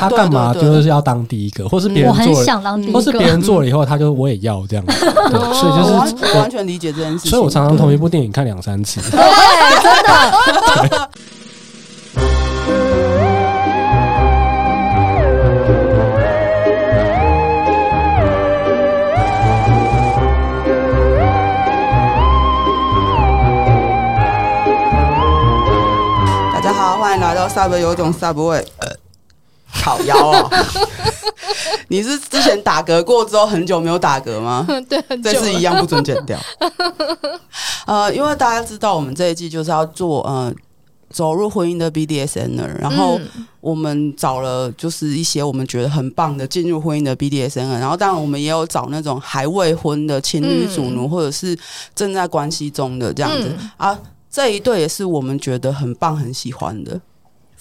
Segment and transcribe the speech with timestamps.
[0.00, 4.92] 他干嘛就是要当第一个，或是别人做了，或是别人做了以后，他就我也要这样 子。
[4.98, 5.92] 所以就是
[6.38, 7.30] 完全理解这件事情。
[7.30, 9.00] 所以我常常同一部电影看两三次。
[9.10, 9.20] 对，
[9.82, 11.08] 真的。
[26.54, 28.64] 大家好欢迎来到 Subway，有种 Subway，
[29.82, 30.50] 烤腰哦。
[31.88, 34.66] 你是之前打嗝过之后很久没有打嗝吗？
[34.88, 36.38] 对，这次一样不准剪掉。
[37.86, 40.52] 呃，因为大家知道我们这一季就是要做呃
[41.10, 43.20] 走入婚姻的 BDSN，然后
[43.60, 51.58] 我们找了就是一些我们觉得很棒的进入婚姻的 BDSN，然后当然我们也有找那种还未婚的情侣主奴，或者是
[51.94, 53.98] 正在关系中的这样子啊。
[54.30, 56.98] 这一对也是我们觉得很棒、很喜欢的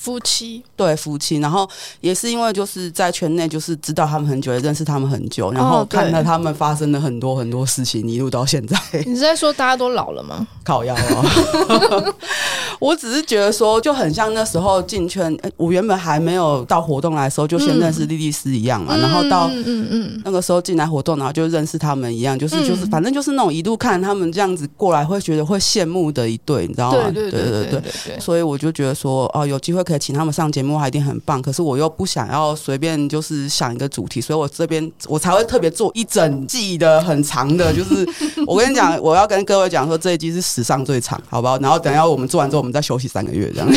[0.01, 1.37] 夫妻，对夫妻。
[1.37, 1.69] 然后
[1.99, 8.75] 也是因为就是在圈内，就是知道他们很久，也认识他们很久，然后看到他们发生了很多很多事情，一路到现在。
[9.05, 10.47] 你是在说大家都老了吗？
[10.63, 12.15] 烤腰哦。
[12.81, 18.95] 我只是觉得说，就很像那时候进圈，我原本还没有到活动来的时候，就先认识莉莉丝一样嘛。
[18.95, 27.11] 嗯、然后到嗯嗯那个时候进来活动，然后就认识他们一样，就是就是反正就是那种一路看他们这样子过来，会觉得会羡慕的一对，你知道吗？
[27.13, 28.19] 对对对对对对。
[28.19, 31.39] 所以我就觉得说，哦，有机会可以请他们上节目，还一定很棒。
[31.39, 38.03] 可是我又不想要随便就是想一个主题，所以我这边我才会特别做一整季的很长的， 就是
[38.47, 41.59] 我跟你讲，我要跟各位讲说，这一季是史上最长，好不好？
[41.59, 42.71] 然后等下我们做完之后，我们。
[42.71, 43.67] 再休息三个月，这样。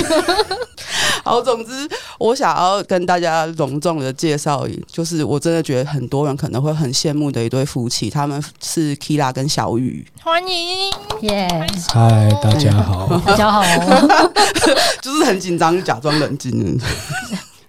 [1.25, 1.73] 好，总之，
[2.19, 10.07] 我想要跟大家隆重的介绍，就是我真的觉得很多人可能会很羡慕的一对夫妻，他们是 Kira 跟小雨。
[10.23, 11.49] 欢迎，耶！
[11.89, 13.63] 嗨，大家好，大家好。
[15.01, 16.79] 就是很紧张，假装冷静。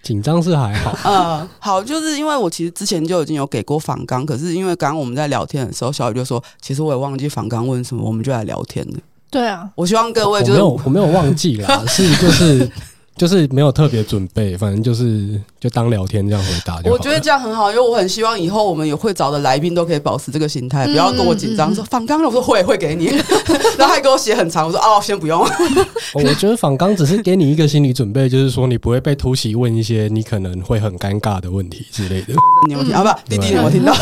[0.04, 9.00] 紧张是还好， 嗯，好，就是因为我其实之前就已经有给过访纲，可是因为刚刚我们在聊天的时候，小雨就说，其实我也忘记访纲问什么，我们就来聊天了。
[9.32, 12.70] 对啊，我希望各位就是我没有我没有忘记啦，是就是
[13.18, 16.82] 就是没有特别准备，反正就是就当聊天这样回答。
[16.84, 23.06] 我觉得这样很好，因为我很希望以后我们有会找的来宾都可以保持这个心态，不要跟我紧张说访纲了，我说会会给你，
[23.78, 25.40] 然后还给我写很长，我说哦先不用。
[26.14, 32.34] 我觉得访纲只是给你一个心理准备，就是说你不会被突袭问一些你可能会很尴尬的问题之类的。
[32.68, 33.02] 你有听啊？
[33.02, 33.94] 不，弟弟有没有听到？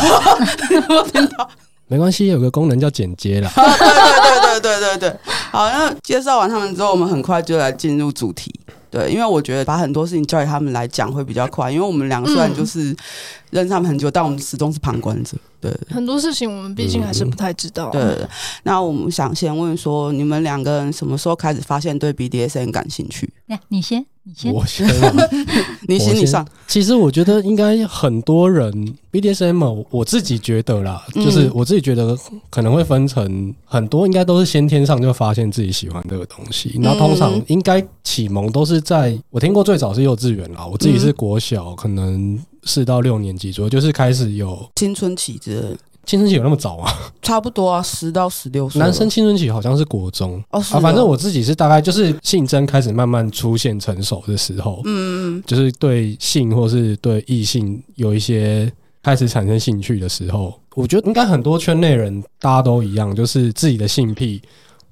[0.70, 1.48] 有听到。
[1.86, 3.50] 没关系，有个功能叫剪接啦。
[3.54, 5.16] 对对对对对对对。
[5.52, 8.52] 好，那介绍完他们之后，我们很快就来进入主题。
[8.94, 12.94] 对，因为我觉得把很多事情交给他们来讲会比较快，因为我们两个虽然就是
[13.54, 15.36] 认识他们很久，但我们始终是旁观者。
[15.60, 17.88] 对，很多事情我们毕竟还是不太知道。
[17.90, 18.18] 对，
[18.64, 23.32] 那我们想先问说，你们两个人什么时候开始发现对 BDSM 感兴趣？
[23.46, 24.04] 来，你先。
[24.26, 24.88] 你先，我先，
[25.86, 26.46] 你先，你上。
[26.66, 28.72] 其实我觉得应该很多人
[29.12, 32.16] BDSM，我自己觉得啦，就是我自己觉得
[32.48, 36.74] 可能会分成很多，应该都是先天上就发现自己喜欢这个东西。
[36.82, 45.76] 然后通常应该启蒙都是在我听过最早是幼稚园啦，我自己是国小，可能四到六年级左右，就是开始有青春期之类。
[46.06, 46.92] 青春期有那么早吗？
[47.22, 48.78] 差不多啊，十到十六岁。
[48.78, 58.70] 男生青春期好像是国中哦，啊，反正我自己是大概就是性征开始慢慢出现成熟的时候，嗯嗯，就是对性或是对异性有一些
[59.02, 64.42] 开始产生兴趣的时候，我觉得应该很多圈内人大家都一样，就是自己的性癖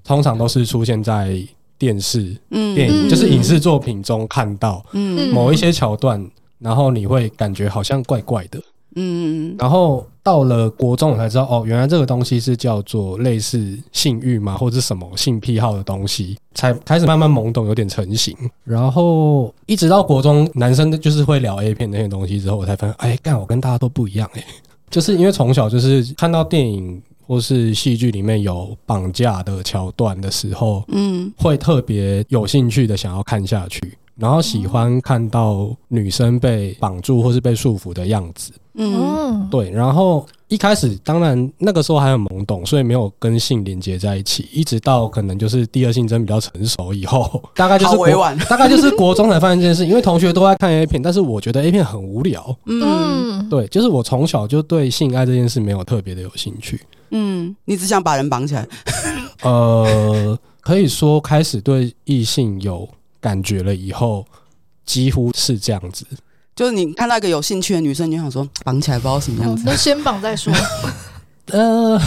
[0.02, 1.46] 通常都是出现在
[1.76, 6.26] 电视、嗯、电影，就是影视作品中看到，嗯，某一些桥段，
[6.62, 8.60] 然后你会感觉好像怪怪的。
[8.94, 18.36] 嗯，然后到了国中，我才知道哦，原来这个东西是叫做类似性欲嘛，或者是什么性癖好的东西，才开始慢慢懵懂，有点成型。
[18.64, 24.44] 然后一直到国中，男生就是会聊 A 片那些东西之后，我才发现，哎，干，我跟大家都不一样哎，
[24.90, 33.96] 就是因为从小就是看到电影或是戏剧里面有绑架的桥段的时候，嗯，会特别有兴趣的想要看下去。
[34.22, 39.68] 然后喜欢看到女生被绑住或是被束缚的样子，嗯，对。
[39.68, 44.48] 然后一开始当然那个时候还很懵懂，所以没有跟性连接在一起。
[44.52, 48.06] 一直到可能就是第二性征比较成熟以后， 大概就是国
[48.48, 49.84] 大概就是国中才发现这件事。
[49.84, 52.56] 因为同学都在看 A 片，但是我觉得 A 片很无聊。
[52.66, 56.80] 嗯，对，就是我从小就对性爱这件事没有特别的有兴趣。
[57.10, 58.68] 嗯，你只想把人绑起来？
[59.42, 62.88] 呃，可以说开始对异性有。
[63.22, 64.26] 感觉了以后，
[64.84, 66.04] 几乎是这样子。
[66.54, 69.62] 就是你看到一个有兴趣的女生，你就想说绑起来，不知道什么样子。
[69.64, 70.52] 那先绑再说。
[71.50, 72.00] 呃，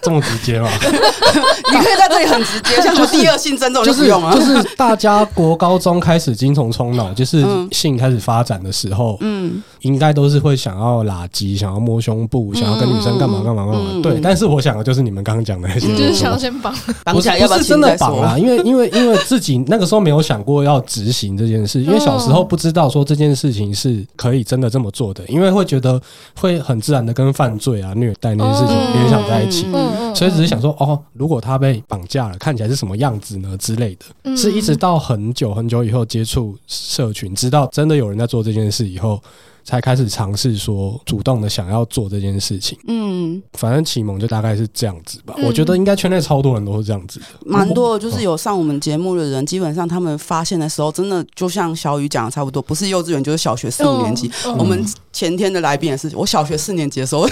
[0.00, 0.68] 这么直接吗？
[0.80, 4.32] 你可以在这里很直接，像什么第二性征这种就是用了。
[4.32, 14.00] 就是大家国高中开始精虫冲脑，就是性开始发展的时候，嗯，应该都是会想要拉鸡，想要摸胸部，想要跟女生干嘛干嘛干嘛。
[14.00, 16.72] 对，但是我想的就是你们刚刚讲的那些，就是想要先绑
[17.02, 26.00] 绑起来，不是真的绑啊，因为因为因为自己那个时候没有想过要执行这件事，因为小时候不知道说这件事情是可以真的这么做的，因为会觉得
[26.38, 28.60] 会很自然的跟犯罪啊、虐待那些。
[28.60, 29.66] 事情联想在一起，
[30.14, 33.56] 所以只是想说，哦，如果他被绑架了，看起来是什么样子呢？
[33.56, 39.18] 之类的，是一直到很久很久以后接触社群，知道真的有人在做这件事以后。
[39.64, 45.34] 才开始尝试说主动的想要做这件事情，嗯，反正启蒙就大概是这样子吧。
[45.44, 48.00] 我觉得应该圈内超多人都是这样子的，蛮多的。
[48.00, 54.30] 就是有上我们节目的人，基本上他们发现的时候，真的就像小雨讲的差不多，不是幼稚园就是小学四五年级。
[54.58, 57.28] 我们前天的来宾也是，我小学四年级的时候，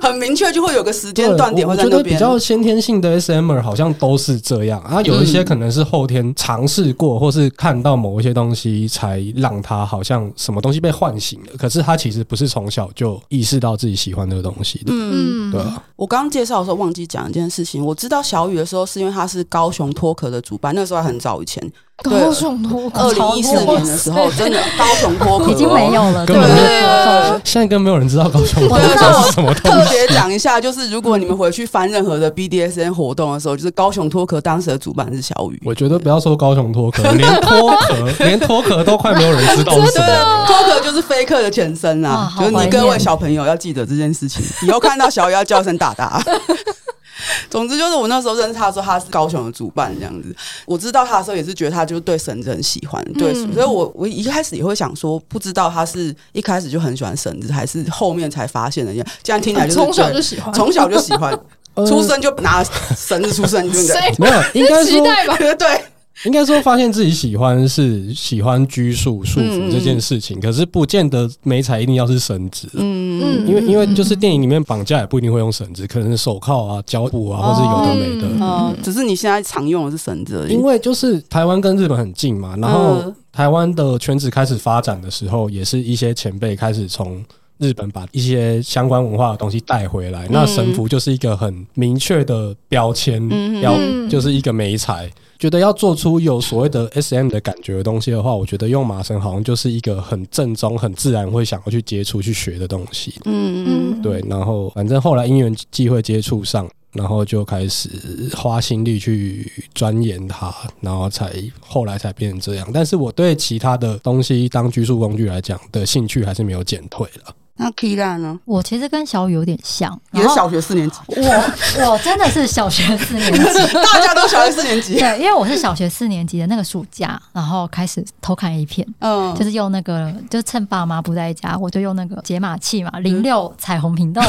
[0.00, 2.14] 很明确就会有个时间段点会在那边。
[2.14, 11.56] 比较先天性的 SMer 好像都是这样啊，有一些可能是后天尝试过，或是看到某一些东西，才让他好像什么东西被唤醒了。
[11.64, 15.82] 可是他其实不是从小就意识到自己喜欢这个东西的，嗯，对啊。
[15.96, 21.72] 我刚刚介绍的时候忘记讲一件事情，我知道小雨的时候是因为他是高雄脱壳的主办，那时候还很早以前。
[22.02, 29.78] 高雄脱壳，二零一四年的时候，真的 高雄脱壳已经没有了，根本就现在根本没有人知道高雄脱壳是什么东西。
[29.78, 35.62] 特别讲一下，就是如果你们回去翻任何的 BDSN 活动的时候，就是高雄脱壳当时的主办是小雨。
[35.64, 40.46] 我觉得不要说高雄脱壳， 连脱壳，连脱壳都快没有人知道是什么。
[40.46, 46.20] 脱壳就是飞客的前身啊，就是你各位小朋友要记得这件事情，以后看到小雨要叫声大大。
[47.50, 50.34] 总之就是我那时候认识他的时候，他是高雄的主办这样子。
[50.66, 58.92] 我知道他的时候也是觉得他就是对绳子很喜欢，对，嗯、所以我我一开始也会想说，不知道他是一开始就很喜欢绳子，还是后面才发现的。
[59.22, 61.32] 这样听起来就是从小就喜欢，从小就喜欢，
[61.86, 62.62] 出生就拿
[62.96, 64.14] 绳子出生，对不对？
[64.18, 65.84] 没有，应该期待吧， 对。
[66.24, 72.68] 应该说，发现自己喜欢是喜欢拘束束缚这件事情，嗯、可是不见得美彩一定要是绳子。
[72.74, 78.28] 嗯嗯，因为因为就是电影里面绑架也不一定会用绳子，可能是手铐啊、胶布啊，或是有的没的。
[78.28, 80.52] 嗯，嗯只是你现在常用的是绳子而已。
[80.52, 87.22] 因为就是台湾跟日本很近嘛，然后台湾的圈子开始发展的时候，也是一些前辈开始从
[87.58, 90.26] 日本把一些相关文化的东西带回来。
[90.26, 93.28] 嗯、那神符就是一个很明确的标签，
[93.60, 95.10] 标、嗯、就是一个美材。
[95.38, 103.14] 觉得要做出有所谓的 SM 的感觉的东西的话，我觉得用麻绳好像就是一个很正宗、很自然会想要去接触、去学的东西。
[103.24, 104.24] 嗯嗯，对。
[104.28, 107.90] 然后反正后来因缘际会接触上，然后就开始
[108.34, 112.68] 花心力去钻研它，然后才后来才变成这样。
[112.72, 117.34] 但是我对其他的东西当拘束工具来讲的兴趣还是没有减退了。
[117.56, 118.36] 那 Kira 呢？
[118.44, 120.96] 我其实跟小雨有点像，也是小学四年级。
[121.06, 123.38] 我我真的是小学四年级，
[123.92, 124.98] 大家都小学四年级。
[124.98, 134.20] 对，因为我是小学四年级的那个暑假，然后开始偷看 A 片，嗯，就是用那个，就趁爸妈不在家，我就用那个解码器嘛，零六彩虹频道，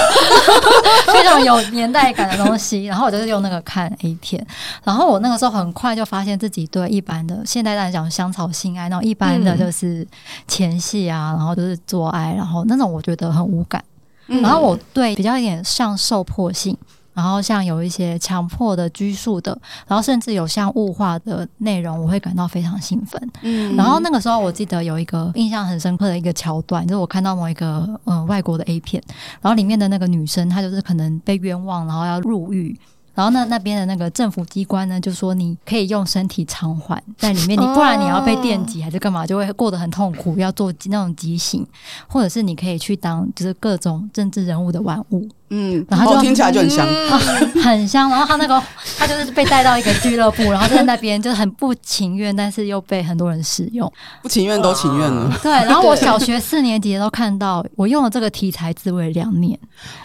[1.11, 2.85] 非常有年代感的东西。
[2.85, 4.45] 然后我就是用那个看 A 片，
[4.83, 10.07] 然后我那个时候很快就发现自己对一般的现代来讲香草性爱那种一般的就是
[10.47, 13.14] 前戏啊，然后就是做爱，然后那种我觉得。
[13.15, 13.83] 得很无感，
[14.27, 16.77] 然后我对比较一点像受迫性，
[17.13, 19.57] 然后像有一些强迫的拘束的，
[19.87, 23.31] 然后甚至有像物化的内容，我会感到非常兴奋。
[23.41, 29.01] 嗯，然后那个时候我记得有一个印象很深刻的一个桥段，就是我看到某一个嗯、呃、外国的 A 片，
[29.41, 32.77] 然后里面的那个女生她就是可能被冤枉，然后要入狱。
[33.15, 41.65] 然后呢那边的那个政府机关呢，就说你可以用身体偿还在里面，你不然你要被电击还是干嘛，就会过得很痛苦，要做那种极刑，
[42.07, 45.27] 或者是你可以去当就是各种政治人物的玩物。
[45.57, 47.19] 嗯，然后就、哦、听起来就很香，嗯、
[47.63, 48.09] 很香。
[48.09, 48.61] 然后他那个，
[48.97, 53.91] 他就是被带到一个俱乐部，然后在那边就是很不情愿，但是又被很多人使用。
[54.21, 55.33] 不情愿都情愿了。
[55.41, 59.57] 对，然后我小学四年级都看到，我用了这个题材自慰两年。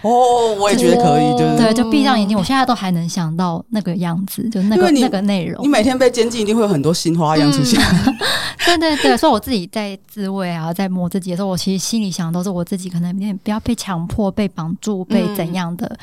[0.03, 5.65] 哦，我也觉得可以，就是、对，就闭上眼睛，我现在都还能想到那个样子，就那个那个内容。
[5.65, 7.81] 你每天被监禁，一定会有很多新花样出现。
[8.07, 8.17] 嗯、
[8.65, 15.99] 对对对，所以我自己在自慰啊，在摸自己的时候，我其实心里想的都是我自己可能有点不要被强迫、被绑住、被怎样的。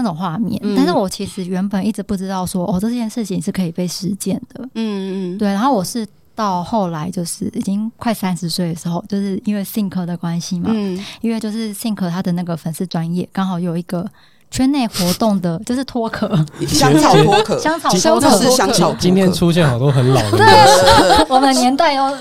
[0.00, 4.62] 那种画面，但是我其实原本一直不知道说哦，这件事情是可以被实践的。
[4.74, 5.48] 嗯嗯，对。
[5.48, 14.08] 然后我是到后来就是已经快三十岁的时候，就是因为 Think 的关系嘛，嗯，因为就是 Think 他的那个粉丝专业刚好有一个
[14.50, 16.28] 圈内活动的，就是脱壳。
[16.66, 18.94] 香草脱壳，香草香草是香草。
[18.98, 22.16] 今天出现好多很老的，对，我们年代哦，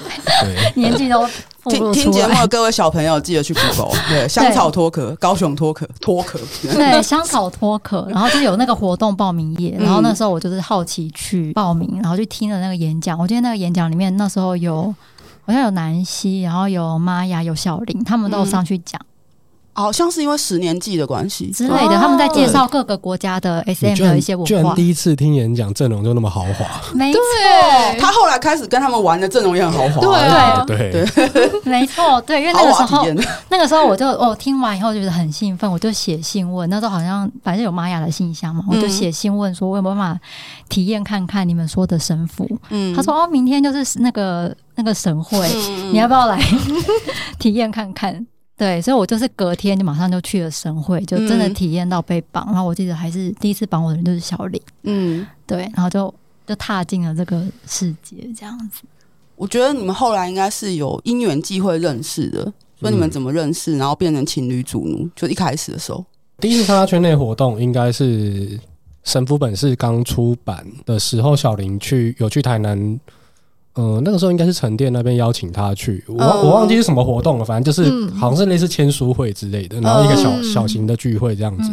[0.76, 1.28] 年纪都。
[1.70, 13.20] 听听节目的各位小朋友，记得去 Google， 对，香草脱壳，高雄脱壳，脱壳，对，香草脱壳，然后就有那个活动报名页，然后那时候我就是好奇去报名，然后去听了那个演讲。
[13.20, 14.84] 我记得那个演讲里面那时候有
[15.46, 19.02] 好像有南希，然后有玛雅，有小林，他们都有上去讲。
[19.78, 24.48] 好像是因为十年祭的关系之类的，他们在介绍各个国家的 SM 的一些文化。
[24.48, 26.66] 居然第一次听演讲，阵容就那么豪华。
[26.96, 27.20] 没错，
[28.00, 30.66] 他后来开始跟他们玩的阵容也很豪华。
[30.66, 33.06] 对对对，没错，对，因为那个时候，
[33.50, 36.68] 那个时候我就哦听完以后觉得很兴奋，我就写信问。
[36.72, 40.20] 那时候好像反正有玛雅的信箱嘛，我就写信问说，我有没有办法
[40.70, 42.50] 体验看看你们说的神父？
[42.70, 45.48] 嗯，他说哦，明天就是那个那个神会，
[45.92, 46.42] 你要不要来
[47.38, 48.26] 体验看看？
[48.58, 52.44] 对，所以我就是隔天就马上就去了神会，就真的体验到被绑。
[52.46, 56.12] 嗯、然后我记得还是第一次绑我的人就是小林，嗯，对，然后就
[56.48, 58.82] 就踏进了这个世界，这样子。
[59.36, 65.08] 我觉得你们后来应该是有因缘际会认识的，所以你们怎么认识，然后变成情侣主奴？
[65.16, 66.04] 就一开始的时候，
[66.40, 68.60] 第一次参加圈内活动应该是
[69.04, 73.00] 神父本是刚出版的时候，小林去有去台南。
[73.78, 81.72] 嗯，那个时候应该是沉淀那边邀请他去，我我忘记是什么活动了，反正就是好像是类似签书会之类的，然后一个小小型的聚会这样子。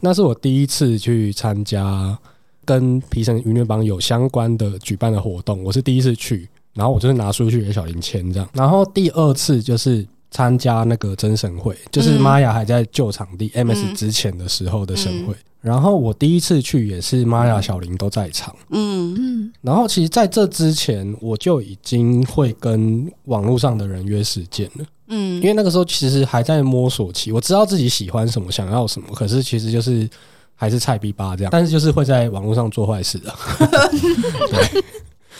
[0.00, 2.16] 那是我第一次去参加
[2.64, 8.48] 跟皮城娱乐帮有相关的举办的活动，我是第一次去，然后我就是拿书去给小林签这样。
[8.52, 15.34] 然后第二次就是参加那个真神会，就是玛雅还在旧场地 MS 之前的时候的神会。
[15.62, 19.52] 然后我第一次去也是玛雅小林都在场，嗯嗯。
[19.60, 25.36] 然后其实在这之前，我就已经会跟网络上的人约时间了，嗯。
[25.36, 30.10] 因为那个时候其实还在摸索期，我知道自己喜欢什么，想要什么，可是其实就是
[30.56, 31.50] 还是菜逼吧这样。
[31.52, 33.32] 但是就是会在网络上做坏事的，
[34.50, 34.84] 对。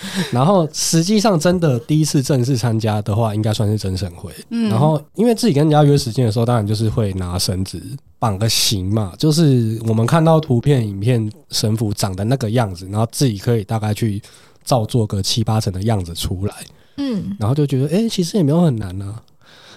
[0.32, 4.32] 然后实际上真的第一次正式参加的话，应该算是真神会。
[4.50, 4.68] 嗯。
[4.68, 7.82] 然后因为自己跟人家约时间的时候，当然就是会拿绳子。
[8.22, 14.22] 绑个形嘛，就是我们看到图片、影片神符长的那个样子，然后自己可以大概去
[14.62, 16.54] 照做个七八成的样子出来，
[16.98, 19.20] 嗯，然后就觉得，哎、欸，其实也没有很难啊。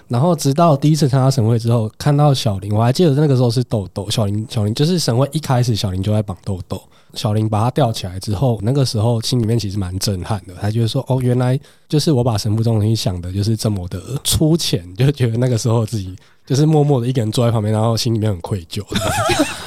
[0.08, 6.80] 然后直到第一次参加神会之后，看到小林，我还记得那个时候是豆豆，小林，小林就是神会一开始，小林就在绑豆豆，
[7.14, 11.58] 小林把他吊起来之后，那个时候心里面其实蛮震撼的，他觉得说，哦，原来
[11.88, 16.16] 就是我把神父中心想的就是这么的粗浅，就觉得那个时候自己。
[16.46, 18.82] 就是默默的一个人坐在旁边，然后心里面很愧疚，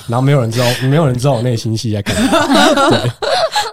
[0.08, 2.90] 然后没有人知道，没有人知道我内心戏在干嘛。
[2.90, 3.12] 对，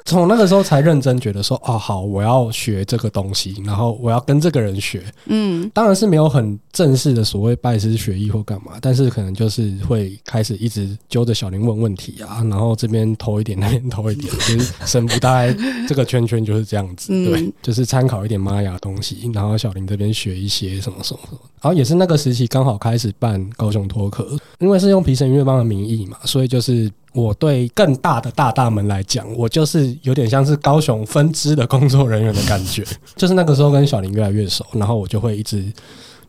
[0.05, 5.03] 从那个时候才认真觉得说，哦，好，我要学这个东西，然后我要跟这个人学。
[5.27, 15.55] 嗯，当然是没有很正式的所谓拜师学艺或干嘛，但是可能就是会开始一直揪着小林问问题啊，然后这边偷一点，那边偷一点，就是神符大概
[15.89, 21.39] 这个圈圈就是这样子，对，就是参考一点玛雅东西，然后小林这边学一些什么什么什么。
[21.63, 24.27] 然后也是那个时期刚好开始办高雄脱壳，
[24.59, 32.85] 因为是用皮绳愉悦邦的名义嘛，所以就是我对更大的大大们来讲，我就是有点像是高雄分支的工作人员的感觉。
[33.17, 35.65] 就是那个时候跟小林越来越熟，然后我就会一直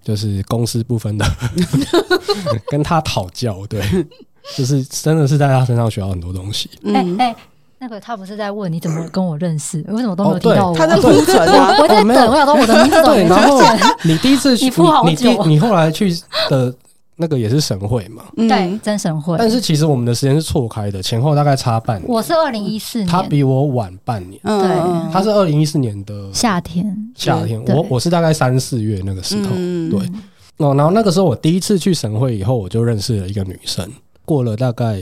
[0.03, 1.25] 就是公私不分的
[2.69, 3.81] 跟他讨教，对，
[4.55, 6.69] 就是真的是在他身上学到很多东西。
[6.83, 7.35] 哎哎。
[7.79, 9.83] 那个他不是在问你怎么跟我认识？
[9.89, 10.75] 为什么都没有提到我？
[10.75, 11.77] 他在铺陈啊！
[11.79, 13.61] 我在等，我想说我的名字对，然后
[14.03, 14.71] 你第一次去，
[15.05, 16.11] 你你你后来去
[16.49, 16.73] 的
[17.17, 18.23] 那个也是神会嘛？
[18.35, 19.37] 对，真神会。
[19.37, 22.07] 但是其实我们的时间是错开的，前后大概差半年。
[22.07, 24.41] 我是二零一四年，他比我晚半年。
[24.43, 26.83] 对，他是二零一四年的夏天。
[27.15, 29.49] 夏天，我我是大概三四月那个时候。
[29.51, 29.99] 对，
[30.57, 33.87] 哦，然后那个时候我第一次去神会以后，我就认识了一个女生。
[34.25, 34.99] 过了大概。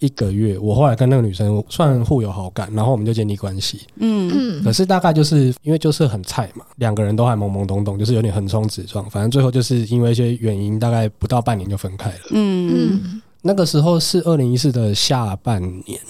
[0.00, 3.80] 一个月，我后来跟那个女生算互有好感，然后我们就建立关系。
[3.96, 12.20] 嗯，可是大概就是因为就是很菜嘛，两个人都还懵懵懂懂，就是有点横冲直撞，反正最后就是因为一些原因，大概不到半年就分开了。
[12.32, 16.00] 嗯嗯，那个时候是二零一四的下半年。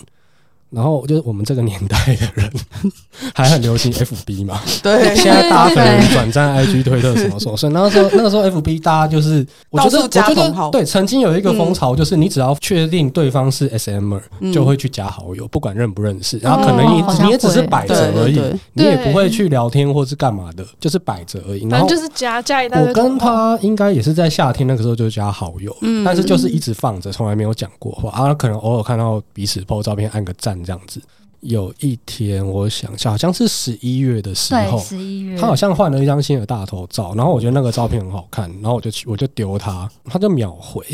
[0.70, 2.50] 然后就是我们这个年代的人
[3.35, 14.20] 还很流行 FB 嘛，对，现在大家可能转战 IG、推特什么什么，所以那个时候那个时候 FB 大家就是，我觉得我觉得对，曾经有一个风潮，就是你只要确定对方是 SMer，
[14.52, 18.40] 就会去加好友，不管认不认识，然后可能你你也只是摆着而已，
[18.73, 21.66] 你也不会去聊天或是干嘛的，就是摆着而已。
[21.68, 30.56] 然后就是加加一，我跟他应该也是在夏天那个时候就加好友，但是就是一直放着，从来没有讲过话，啊，可能偶尔看到彼此 po 照片，按个赞。
[30.65, 31.01] 这样子，
[31.41, 40.85] 有一天我想下，好像是十一月的时候，十一月，他好像换了一张新的大头照，然后我觉得那个照片很好看，然后我就去我就丢他，他就秒回。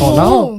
[0.00, 0.52] 哦，然后。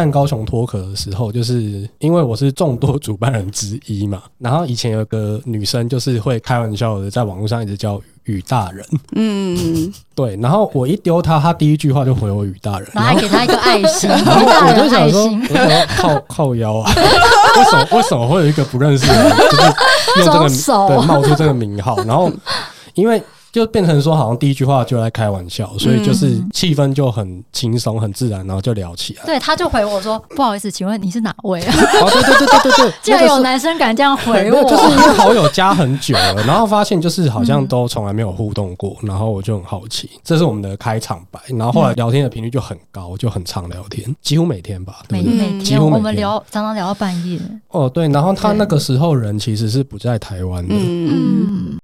[0.00, 8.82] 办高雄脱壳的时候，就是因为我是众多主办人之一嘛， 然后以前有个女生就是会开玩笑的在网络上一直叫雨大人，
[9.14, 19.62] 嗯，对，然后我一丢她，她第一句话就回我雨大人，然后还给她一个爱心，然后我就想说，我想要靠靠腰啊，为什么为什么会有一个不认识的人就是
[20.20, 20.88] 用这个手。
[20.88, 22.32] 对冒出这个名号，然后
[22.94, 23.22] 因为。
[23.52, 29.24] 就变成说，好像第一句话就在开玩笑，所以就是气氛就很轻松、很自然，然后就聊起来。
[29.24, 41.40] 对，他就回我说：“不好意思，请问你是哪位啊？”哦，对对对对对对，竟然有男生敢这样回我，就是因为好友加很久了，然后发现就是好像都从来没有互动过，然后我就很好奇，这是我们的开场白。
[41.48, 47.40] 然后后来聊天的频率就很高，就很常聊天，几乎每天吧，每每天我们聊，常常聊到半夜。
[47.70, 51.76] 哦，对，然后他那个时候人其实是不在台湾的，嗯。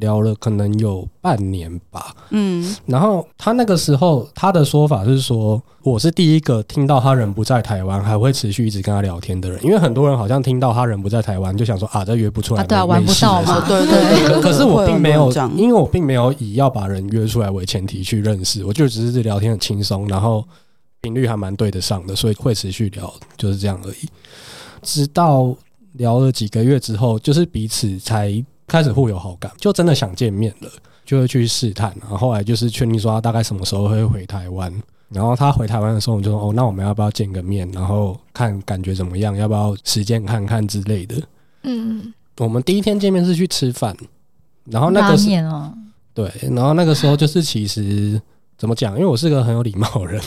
[0.00, 14.42] 聊了可能有半年吧，嗯，然后他那个时候他的说法是说，我是第一个听到他人不在台湾还会持续一直跟他聊天的人，因为很多人好像听到他人不在台湾就想说啊，这约不出来，对啊，玩不到嘛，对对对。
[14.42, 20.44] 可是我并没有，因为我并没有以要把人约出来为前提去认识，我就只是聊天很轻松，然后
[21.02, 24.08] 频率还蛮对得上的，所以会持续聊，就是这样而已。
[24.82, 25.54] 直到
[25.92, 28.44] 聊了几个月之后，就是彼此才。
[28.66, 30.68] 开始互有好感，就真的想见面了，
[31.04, 31.94] 就会去试探。
[32.00, 34.72] 然后后来就是确定说他大概什么时候会回台湾。
[35.10, 37.70] 然后他回台湾的时候，我就说：“哦，那我们要不要见个面？
[37.72, 39.36] 然后看感觉怎么样？
[39.36, 41.22] 要不要时间看看之类的？”
[41.62, 43.96] 嗯，我们第一天见面是去吃饭，
[44.64, 45.28] 然后那个是
[46.14, 48.20] 对，然后那个时候就是其实。
[48.64, 48.94] 怎么讲？
[48.94, 50.22] 因为我是个很有礼貌的人，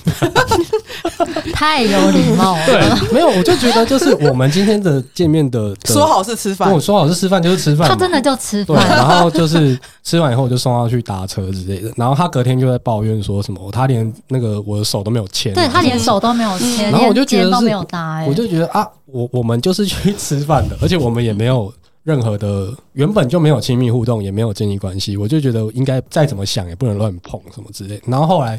[1.51, 2.65] 太有礼貌了。
[2.67, 8.75] 对，没有，我就觉得就是我们今天的见面的，的说好是吃饭，跟我说好是吃饭就是吃饭，他真的就吃饭。
[8.89, 11.91] 然后就是吃完以后我就送他去搭车之类的。
[11.95, 21.73] 然后他隔天就在抱怨说什么，他连那个我的手都没有牵，对他连手都没有牵，然后我就觉得都没有搭，我就觉得啊，我我们就是去吃饭的，而且我们也没有。
[22.07, 28.01] 任何的原本就没有亲密互动，也没有建立关系，我就觉得应该再怎么想也不能乱碰什么之类。
[28.05, 28.57] 然后后来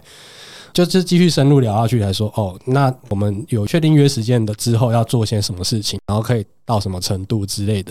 [0.75, 7.90] 就是继续深入聊下去，来说哦，那我们有确定约时间的之后要做些什么事情，然后可以到什么程度之类的。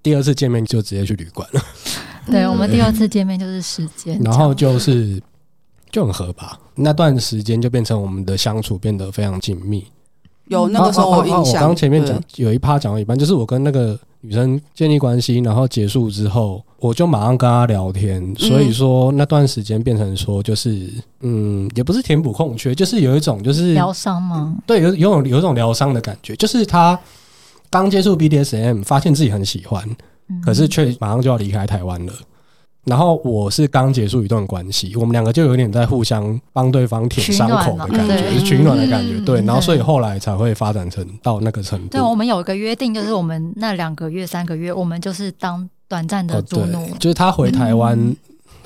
[0.00, 1.60] 第二次见面就直接去旅馆了。
[2.26, 5.20] 对，我们第二次见面就是时间，然后就是
[5.90, 6.56] 就很合吧。
[6.76, 9.84] 那段时间就变成我们的相处变得非常紧密。
[10.48, 13.98] 有那个时候我印象，我刚前面讲有一趴讲到一半，就是我跟那个。
[14.20, 18.34] 女生建立关系，然后结束之后，我就马上跟她聊天。
[18.34, 24.56] 所以说那段时间变成说，就是嗯，也不是填补空缺，就是有一种就是疗伤吗？
[24.66, 26.34] 对，有有种有一种疗伤的感觉。
[26.34, 26.98] 就是她
[27.70, 29.88] 刚接触 BDSM，发现自己很喜欢，
[30.44, 32.12] 可是却马上就要离开台湾了。
[32.88, 39.20] 然后我是刚结束一段关系，我们两个就有点在互相帮对方舔伤口的感觉，是取暖的感觉。
[39.24, 41.88] 对，然后所以后来才会发展成到那个程度。
[41.90, 46.88] 对，我们有一个约定，就是我们那两个月、三个月，我们就是当短暂的主奴。
[46.98, 48.16] 就是他回台湾。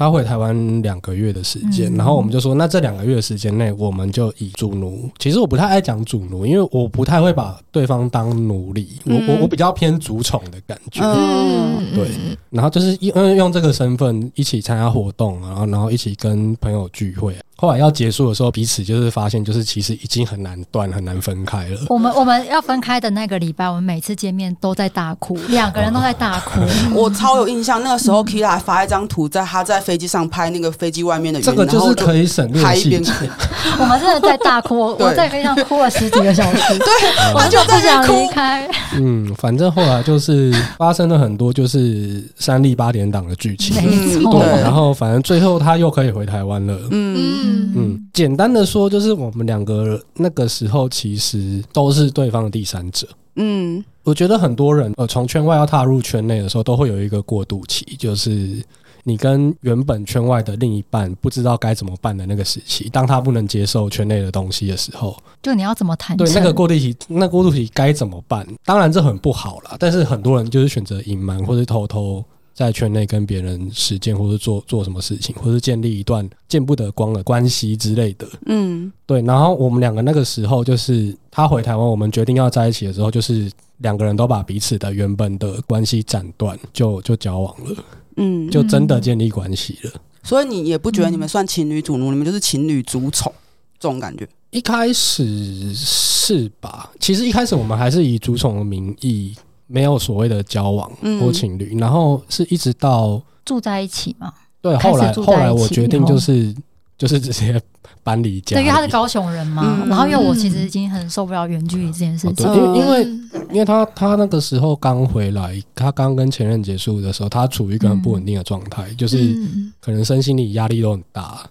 [0.03, 5.09] 嗯他回台湾两个月的时间，然后我们就说，那这两个月的时间内，我们就以主奴。
[5.17, 11.01] 其实我不太爱讲主奴，因为我不太会把对方当奴隶，我我我比较偏主宠的感觉。
[11.05, 12.09] 嗯，对。
[12.51, 17.37] 然后就是用用这个身份一起参加活动，然后然后一起跟朋友聚会。
[17.63, 21.79] 后来要结束的时候，彼此就是发现，就是其实已经很难断、很难分开了。
[21.89, 26.61] 我们我们要分开的那个礼拜，我们每次见面都在大哭，两个人都在大哭。
[26.93, 33.13] 我超有印象，那个时候 Kira 还发一张图，在他在飞机上拍那个飞机外面的云，这个就是可以省略的。
[33.79, 36.87] 我们真的在大哭，我在飞机上哭了十几个小时， 对，
[37.33, 38.69] 我就不想离开。
[38.97, 44.33] 嗯，反正后来就是发生了很多就是三立八点档的剧情，没错。
[44.33, 46.77] 对，然后反正最后他又可以回台湾了。
[46.91, 47.52] 嗯。
[47.53, 53.07] 嗯，简单的说，就是我们两个那个时候其实都是对方的第三者。
[53.37, 58.63] 嗯，我觉得很多人呃，从圈外要踏入圈内的时候，都会有一个过渡期，就是
[59.05, 62.91] 你跟原本圈外的另一半不知道该怎么办的那个时期。
[62.91, 66.17] 当他不能接受圈内的东西的时候，就你要怎么谈？
[66.17, 68.47] 对，那个过渡期，那过渡期该怎么办？
[68.65, 72.23] 当然这很不好啦，但是很多人就是选择隐瞒或者偷偷。
[72.55, 78.27] 在圈内跟别人实践，或者做做什么事情，或是建立一段见不得光的关系之类的。
[78.47, 79.23] 嗯，对。
[79.23, 87.85] 然后我们两个那个时候，就是他回台湾，我们决定要在一起的时候，就是两个人都把彼此的原本的关系斩断，就就交往了。
[88.17, 89.93] 嗯，就真的建立关系了。
[90.23, 93.33] 所以你也不觉得你们算情侣主奴，你们就是情侣主宠
[93.81, 94.29] 这种感觉？
[94.51, 96.93] 一开始是吧？
[97.01, 99.35] 其实一开始我们还是以主宠的名义。
[99.67, 104.33] 没有所谓的交往或情侣，嗯、然后是一直到住在一起嘛？
[104.61, 106.55] 对，后来后来我决定就是
[106.99, 107.61] 就是直接
[108.03, 108.57] 搬离家。
[108.57, 112.47] 对，因为他是高雄人嘛，嗯、然后因为我其实已经很受不了远距离这件事情。
[112.47, 113.21] 哦、因为因为
[113.53, 119.35] 因为他他那个时候刚回来，他刚跟前任结束的时候，他处于一个很不稳定的状态，嗯、就是
[119.81, 121.45] 可能身心理压力都很大，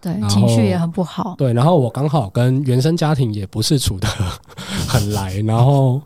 [0.00, 1.34] 对，情绪也很不好。
[1.36, 4.08] 对，然后我刚好跟原生家庭也不是处的
[4.86, 6.00] 很来，然后。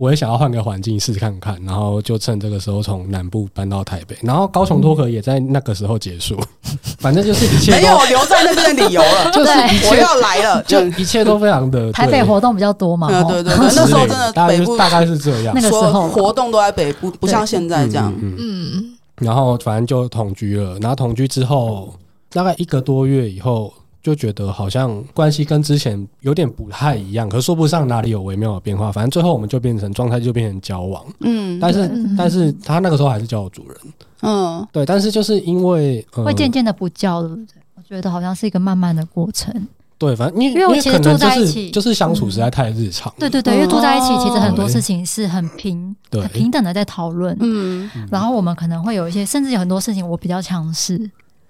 [0.00, 6.40] 我也想要换个环境试试看看，然后就趁这个时候从南部搬到台北，然后高雄脱壳也在那个时候结束。
[6.98, 9.50] 反正就是一切没有留在那边的理由了， 就是
[9.90, 11.92] 我要来了，就一切都非常的。
[11.92, 18.10] 台北活动比较多嘛，对对对，那时候真的北部大概是这样，那个时候活动都在北部，不像现在这样。
[18.18, 21.92] 嗯，然后反正就同居了，然后同居之后
[22.32, 23.70] 大概一个多月以后。
[24.02, 28.90] 就觉得好像关系跟之前有点不太一样，可是说不上哪里有微妙的变化。
[28.90, 31.04] 反正最后我们就变成状态，就变成交往。
[31.20, 33.76] 嗯，但是但是他那个时候还是叫我主人。
[34.22, 37.54] 嗯，对，但是就是因为、呃、会渐渐的不叫，对不对？
[37.74, 39.54] 我觉得好像是一个慢慢的过程。
[39.98, 43.20] 对，反正因为因为我其实住在一起，就是相处实在太日常、嗯。
[43.20, 47.36] 对对对，因为住在一起，其实很多事情是很平、很平等的在讨论。
[47.40, 50.98] 嗯，然后我们可能会有一些，甚至有很多事情我比较强势，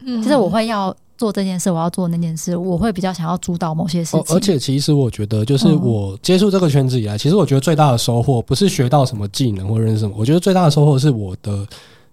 [0.05, 0.93] 嗯，就是我会要。
[1.21, 4.35] 做这件事，我要做那件事，我会比较想要主导某些事情。
[4.35, 11.67] 而且，其实我觉得，就是我接触这个圈子以来，其实我觉得最大的收获不是学到什么技能或认识什么，我觉得最大的收获是我的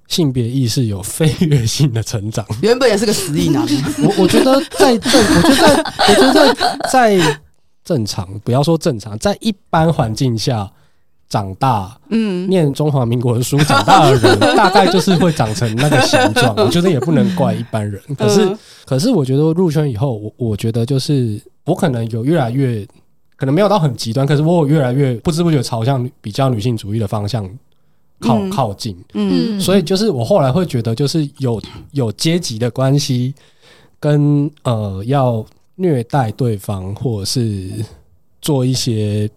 [0.10, 2.46] 性别意识有飞跃性的成长。
[2.62, 3.66] 原本也是个死意男，
[4.04, 6.60] 我我觉得在正，我觉得在，我觉得
[6.92, 7.40] 在
[7.86, 10.70] 正常，不要说正常，在一般环境下。
[11.30, 16.56] 长大，嗯，念中华民国的书长大的人， 大概就是会长成那个形状。
[16.64, 18.02] 我觉得也不能怪一般人。
[18.18, 22.88] 可是，可是我觉得入圈以后，我我觉得就是我可能有越来越，
[23.36, 27.46] 可能没有到很极端，可是我有越来越不知不觉朝向比较女性主义的方向
[28.22, 28.98] 靠靠近。
[29.14, 31.62] 嗯，所以就是我后来会觉得，就是有
[31.92, 33.34] 有阶级的关系，
[34.00, 37.70] 跟呃要虐待对方，或者是
[38.42, 39.30] 做一些。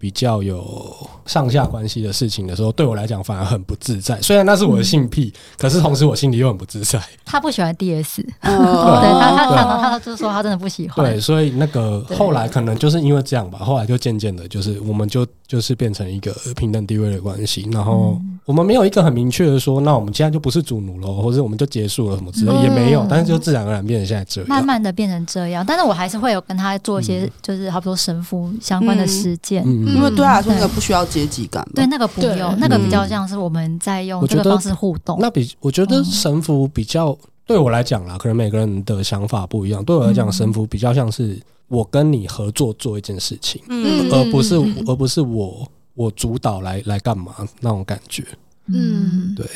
[0.00, 4.18] 比较有上下关系的事情的时候，对我来讲反而很不自在。
[4.22, 6.98] 虽然那是我的性癖，嗯、可是同时我心里又很不自在。
[7.26, 11.04] 他不喜欢 DS，对，他他他他就是说他真的不喜欢。
[11.04, 18.16] 对，所以那个后来可能就是因为这样吧，后来就渐渐的，就是我们就就是变成一个平等地位的关系，然后。
[18.18, 25.64] 嗯我们没有一个很明确的说，那我们现在就不是主奴了，或者我们就结束了什么之类，嗯、也没有，但是就自然而然变成现在这样，慢慢的变成这样。
[25.64, 35.18] 但是我还是会有跟他做一些，就是差不多神父相关的实践，嗯嗯、因为对他来说那个不需要阶级感，对那个不用，那个比较像是我们在用这个方式互动。
[35.20, 39.84] 那比我觉得神父比较对我来讲啦，可能每个人的想法不一样。
[39.84, 44.54] 对我来讲，神父比较像是我跟你合作做一件事情，嗯、而不是
[44.86, 48.24] 而不是我我主导来来干嘛那种感觉。
[48.66, 49.46] 嗯，对，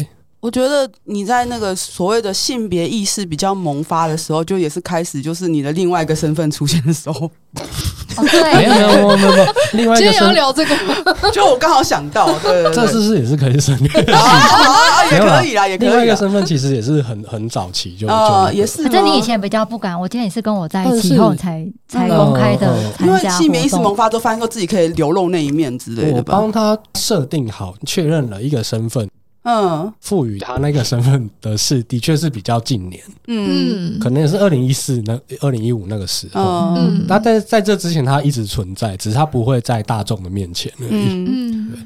[0.40, 7.30] 我觉得你在那个所谓的性别意识比较萌发的时候，就也是开始，就是你的另外一个身份出现的时候。
[8.22, 10.74] 对，没有没有没有没有， 另外一个今天要聊这个，
[11.32, 15.88] 就我刚好想到，对，这是是也是可以省略 啊，也可以啦，也可以。
[15.88, 26.16] 另外一个身份其实也是很很早期就就也是，反正你以前比较不敢，我今天也是跟我在一起后才才公开的，因为性别意识萌发之后，发现说自己可以流露那一面之类的。
[26.18, 29.08] 我帮他设定好，确认了一个身份。
[29.44, 41.80] 嗯，赋予他那个身份的是，的确是比较近年，嗯，可能也是二零一四那二零一五那个时候，嗯，但在在这之前，他一直存在，只是他不会在大众的面前而已，嗯，对。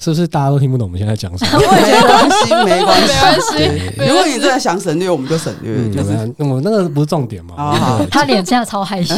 [0.00, 1.60] 是不是大家都听不懂我们现在讲什么？
[1.60, 3.00] 没关系，没关
[3.38, 4.08] 系。
[4.08, 5.76] 如果你真的想省略，我们就省略。
[5.90, 8.06] 就是我那个不是重点嘛。
[8.10, 9.14] 他脸现在超害羞，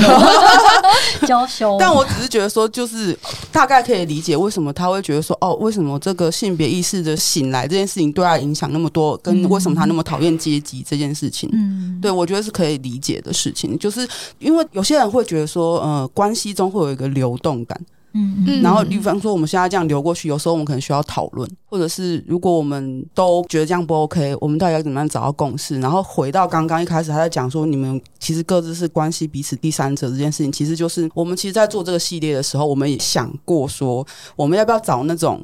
[1.24, 1.76] 娇羞。
[1.78, 3.16] 但我只是觉得说，就是
[3.52, 11.48] 大概可以理解为什么他会觉得说，哦，为什么这个性别意识的醒来这件事情对他影响那么多，跟为什么他那么讨厌阶级这件事情。
[11.52, 14.04] 嗯，对，我觉得是可以理解的事情，就是
[14.40, 17.80] 因为有些人会觉得说，呃，关系中会有一个流动感。
[18.14, 25.80] 嗯嗯，然后比方说我们现在这样流过去，有时候我们可能需要讨论，或者是如果我们都觉得这样不 OK，我们到底要怎么样找到共识？
[25.80, 35.42] 然后回到刚刚一开始他在讲说，你们其实各自是关系彼此第三者这件事情，其实就是我们其实，在做这个系列的时候，我们也想过说，我们要不要找那种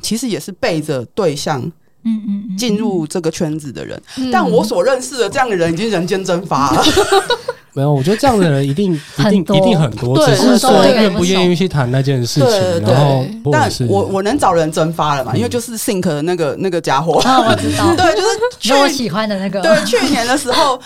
[0.00, 1.60] 其实也是背着对象，
[2.04, 4.02] 嗯嗯，进入这个圈子的人？
[4.30, 6.82] 但我所认识的这样的人已经人间蒸发了。
[7.74, 12.80] 没有，我觉得这样的人一定 一定一定很多，只是说愿不愿意去谈那件事情。
[12.86, 15.34] 然后，但我我能找人蒸发了嘛？
[15.36, 19.60] 因为就是 Think 的那个那个家伙， 我知道， 对，就是我喜欢的那个。
[19.60, 20.80] 对，去年的时候，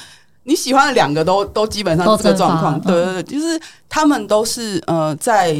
[0.44, 2.80] 你喜欢的两个都都基本上这个状况。
[2.80, 5.56] 对对对，就是他们都是呃在。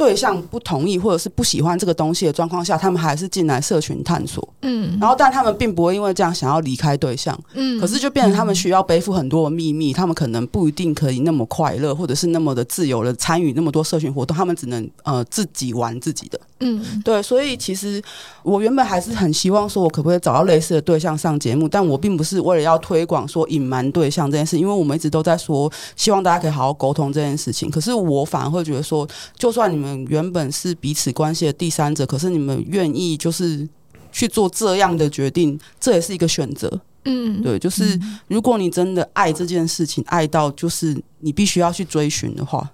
[0.00, 4.48] 对象不同意或者是不喜欢这个东西的状况下，他们还是进来社群探索。
[4.62, 7.38] 嗯，然后但他们并不会因为这样想要离开对象。
[7.52, 16.40] 嗯，可是就变成他们需要背负很多的秘密，他们可能不一定可以那么快乐，或者是那么的自由的参与那么多社群活动，他们只能呃自己玩自己的。
[16.62, 18.02] 嗯，对，所以其实
[18.42, 27.70] 我原本还是很希望说，我可不可以找到类似的对象上节目，但我并不是为了要推广说隐瞒对象这件事，因为我们一直都在说希望大家可以好好沟通这件事情。
[27.70, 33.66] 可是我反而会觉得说，就算你们原本是彼此关系的第三者，可是你们愿意就是
[34.12, 36.80] 去做这样的决定，这也是一个选择。
[37.06, 42.70] 嗯，对，就是如果你真的爱这件事情，爱到就是你必须要去追寻的话。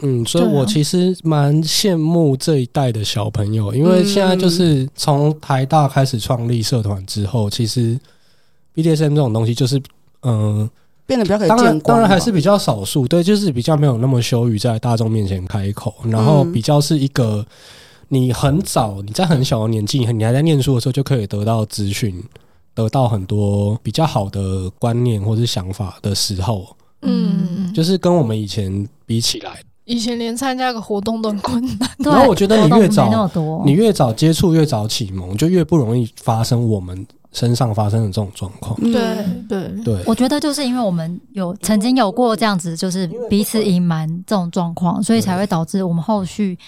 [0.00, 7.98] 嗯，所以我其实蛮羡慕这一代的小朋友，因为现在就是从台大开始创立社团之后，其实
[8.74, 9.78] BDSM 这种东西就是
[10.20, 10.70] 嗯、呃、
[11.06, 17.46] 变得比较可以见当然当然还是比比较少数，对，就是比较没有那么羞于在大众面前开口，然后比较是一个
[18.08, 22.22] 你很早你在很小的年纪，你还在念书的时候就可以得到资讯，
[22.74, 29.62] 得到很多比较好的观念或是想法的时候，嗯，就是跟我们以前比起来。
[29.86, 33.30] 以前连参加个活动都很困难，然后我觉得你越早，
[33.64, 38.74] 你越早接触，越早启蒙，就越不容易发生我们身上发生的这种状况。
[38.80, 38.92] 对
[39.48, 39.84] 对。
[39.84, 46.58] 对，我觉得就是因为我们有曾经有过这样子，就是彼此隐瞒这种状况，所以才会导致我们后续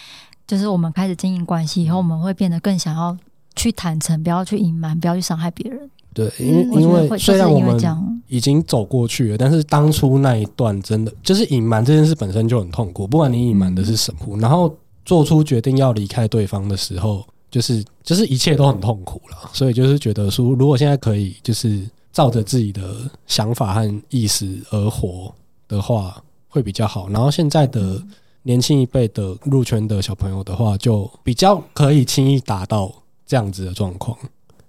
[0.47, 3.17] 就是我们开始经营关系以后，我们会变得更想要
[3.59, 5.91] 去坦诚，不要去隐瞒，不要去伤害别人。
[6.15, 7.79] 对，因为因为虽然我们
[8.27, 13.07] 已经走过去了，但是当初那一段真的就是隐瞒这件事本身就很痛苦。
[13.07, 19.51] 不管你隐瞒的是什么，然后做出决定要离开对方的时候，就是就是一切都很痛苦了。
[19.53, 22.83] 所以就是觉得说，如果现在可以就是照着自己的
[23.27, 25.33] 想法和意识而活
[25.69, 27.09] 的话，会比较好。
[27.11, 28.03] 然后现在的
[28.43, 32.93] 年轻一辈的入圈的小朋友的话，就比较可以轻易达到
[33.29, 34.19] 这样子的状况。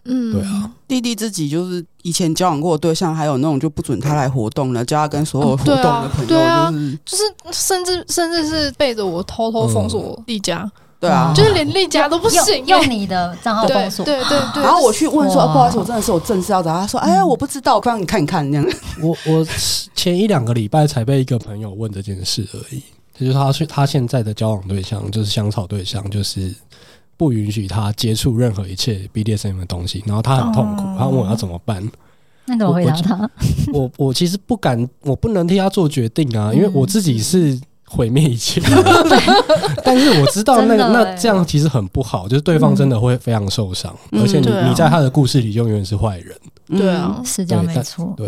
[0.06, 6.74] 嗯，对啊，弟弟自己就是以前交往过的对象，还有那种就不准他来活动了，叫他跟所有活动的朋友，就是、啊啊、
[7.06, 10.70] 就是甚至甚至是背着我偷偷封锁丽佳，
[11.00, 18.66] 对啊，就是连丽佳都不行、欸用，你的账号封锁，对对对，然后我去问说，不好意思，我真的是有正事要找他，说，哎呀，我不知道，我帮你看一看这样。
[19.04, 19.46] 我我
[19.94, 22.82] 前一两个礼拜才被一个朋友问这件事而已，
[23.20, 26.56] 就是他是他现在的交往对象，就是香草对象，就是。
[27.20, 31.86] 不允许他接触任何一切 BDSM 的东西，然后他很痛苦，他问我要怎么办？
[32.46, 33.30] 那怎么回答他？
[33.74, 38.62] 我我，我其实不敢，我不能替他做决定啊，因为我自己是毁灭一切。
[39.84, 46.34] 但是我知道那个那这样其实很不好，就是对方真的会非常受伤，而且你你在他的故事里永远是坏人。
[46.70, 48.14] 对啊，是这样没错。
[48.16, 48.28] 对。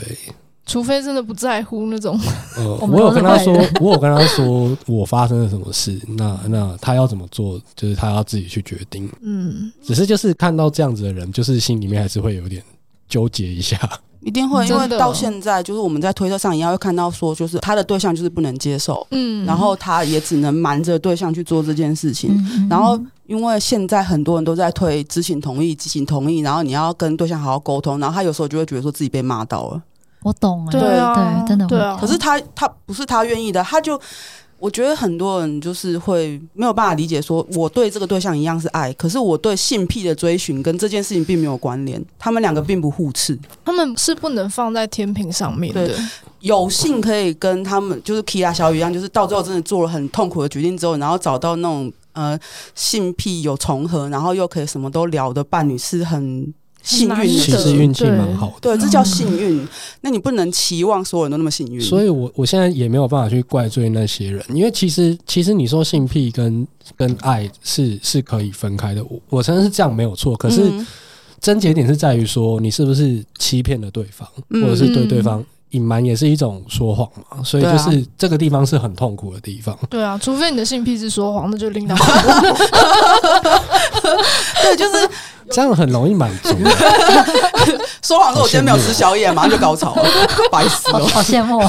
[0.72, 2.18] 除非真的不在乎那种，
[2.56, 9.10] 呃， 我有跟他说，我有跟他说我发生了什么事，那那他要怎么做，就是他要自己去决定。
[9.22, 12.64] 嗯，只是就是看到这样子的人，就是心里面还是会有点
[13.10, 13.78] 纠结一下。
[14.22, 22.32] 一定会，因为到现在就是我们在推特上也要看到说，就是他的对象就是不能接受，嗯，然后他也只能瞒着对象去做这件事情。
[22.70, 29.82] 然后因为现在很多人都在推知情同意、知情同意，然后你要跟对象好好沟通，然后他有时候就会觉得说自己被骂到了。
[30.24, 31.70] 我懂、欸，对啊，对，真的会。
[31.70, 34.00] 对啊，可是他他不是他愿意的，他就
[34.60, 45.96] 我觉得很多人就是会没有办法理解，说我对这个对象一样是爱，可是我对性癖的追寻跟这件事情并没有关联，他们两个并不互斥，他们是不能放在天平上面的。
[46.42, 52.40] 有幸可以跟他们就是 Kira 小雨一样，就是到最后真的做了很痛苦的决定之后，然后找到那种呃
[52.76, 56.54] 性癖有重合，然后又可以什么都聊的伴侣，是很。
[56.84, 58.56] 幸运，其实运气蛮好的。
[58.62, 59.68] 对，这叫幸运。
[60.02, 61.80] 那你不能期望所有人都那么幸运。
[61.80, 66.68] 所以我我现在也没有办法去怪罪那些人，因为其实其实你说性癖跟
[66.98, 69.04] 跟爱是是可以分开的。
[69.04, 70.72] 我我承认是这样没有错，可是
[71.40, 77.44] 症结点是在于说你是不是欺骗了对方，或者是对对方隐瞒也是一种说谎嘛。
[77.44, 79.78] 所以就是这个地方是很痛苦的地方。
[79.90, 81.98] 对啊，除非你的性癖是说谎，那就另当。
[84.64, 85.10] 对，就是。
[85.54, 86.48] 这样很容易满足。
[88.02, 90.10] 说谎说我今天没有吃宵夜，马上就高潮了，
[90.50, 91.62] 白死了，好羡慕。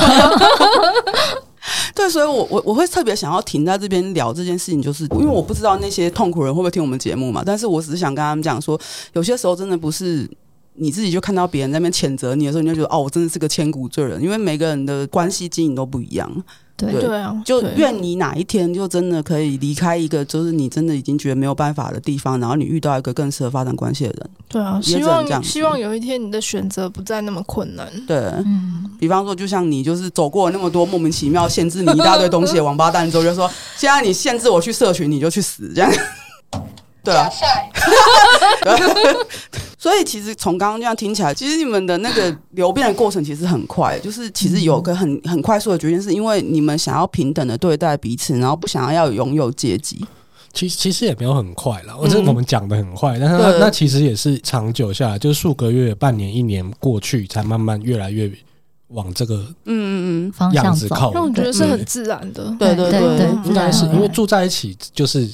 [1.93, 7.43] 对，所以我我我会特别想要停在这边聊这件事情，就是因为我不知道那些痛苦人会不会听我们节目嘛。
[7.45, 8.81] 但是我只是想跟他们讲说，
[9.15, 10.31] 有些时候真的不是
[10.75, 16.31] 你自己就看到别人在那边谴责你的时候，你就觉得哦，我真的是个千古罪人，因为每个人的关系经营都不一样。
[16.75, 24.31] 对对啊，就愿你哪一天就真的可以离开一个，就是你真的已经觉得没有办法的地方，然后你遇到一个更适合发展关系的人。
[24.49, 27.87] 对啊，希望希望有一天你的选择不再那么困难。
[28.07, 35.93] 对，嗯，比方说，就像你就是走过那么多莫名其妙限制你一大堆东西的王八蛋之后，就说现在你限制我去社群，你就去死这样。
[37.03, 37.29] 对啊。
[39.77, 50.07] 所以其实从刚刚这样听起来，其实你们的那个流变的过程其实很快，就是其实有个很很快速的决定，是因为你们想要平等的对待彼此，然后不想要要拥有阶级。
[50.53, 58.31] 其实其实也没有很快啦，我觉得我们讲的很快，但是那那其实也是长久下来，就是数个月、半年、一年过去，才慢慢越来越
[58.89, 60.87] 往这个嗯嗯嗯方向走。
[61.13, 65.29] 那我觉得是很自然的，对对对，应该是因为住在一起就是。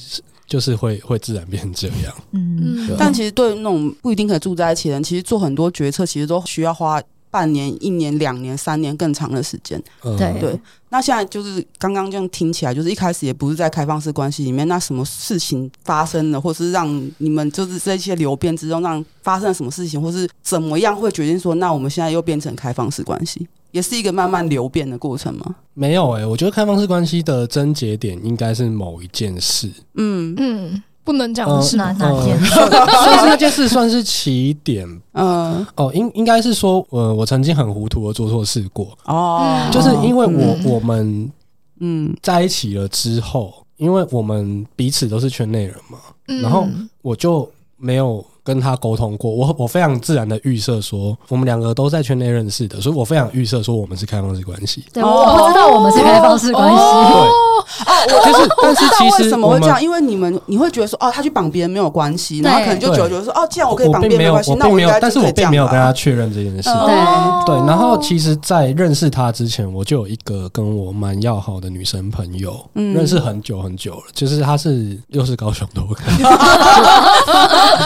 [0.49, 6.99] 就是会会自然变成这样，嗯，吧但其实对那种不一定可以住在一起的人，其实做很多决策，其实都需要花
[7.31, 9.81] 半年、一年、两年、三年更长的时间。
[10.01, 10.59] 对对。
[10.91, 16.89] 那现在就是刚刚这样听起来，就是一开始也不是在开放式关系里面，那什么事情发生了，或是让
[17.19, 23.47] 你们就是这些流变之中，让发生了什么事情，或是怎么样会决定说，那我们现在又变成开放式关系？
[23.71, 25.55] 也是一个慢慢流变的过程吗？
[25.75, 29.71] 没有诶、欸，我觉得开放式关系的症结点应该是某一件事。
[29.93, 32.53] 嗯嗯，不能讲的是哪哪件事？
[32.53, 34.87] 所以那件事算是起点。
[35.13, 38.95] 嗯哦，应应该是说，呃，我曾经很糊涂的做错事过。
[39.05, 41.31] 哦，就是因为我、嗯、我们
[41.79, 46.67] 嗯在一起了之后，因为我们彼此都是圈内人嘛，嗯、然后
[47.01, 48.23] 我就没有。
[48.49, 54.83] 跟他沟通过，我我非常自然的预设说，我们两个都在圈内认识的，所以我非常预设说我们是开放式关系。
[54.91, 56.75] 对，我不知道我们是开放式关系。
[56.75, 59.79] 对，哦，就是，但是其实为什么会这样？
[59.79, 66.71] 因为你们你会觉得说，哦，他去绑别人没有关系，然后可能就觉得说，哦，既然我可以绑别人没有关系，那我没有但是我并没有跟他确认这件事。
[66.71, 76.17] 对对，然后其实，在认识他之前，我就有一个跟我蛮要好的女生朋友，认识很久很久了，就是她是又是高雄的，我 看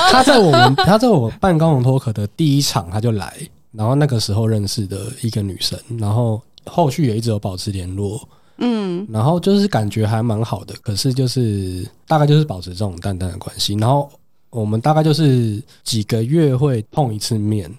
[0.09, 0.52] 她在我。
[0.77, 3.35] 他在我办高雄脱壳的第一场，他就来，
[3.71, 8.21] 然后那个时候认识的一个女生，然后后续也一直有保持联络，
[8.57, 14.09] 嗯，然后就是感觉还蛮好的，可是就是大概就是保持这种淡淡的关系，然后
[14.49, 17.69] 我们大概就是几个月会碰一次面，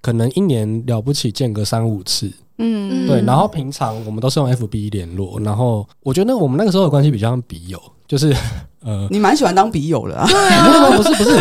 [0.00, 8.36] 可能一年了不起见个三五次，嗯，对，然后平常我们都是用 FB 联络，然后我觉得我们那个时候的关系比较像笔友，就是
[8.82, 10.26] 呃，你蛮喜欢当笔友的啊？
[10.28, 11.38] 对啊，不是不是。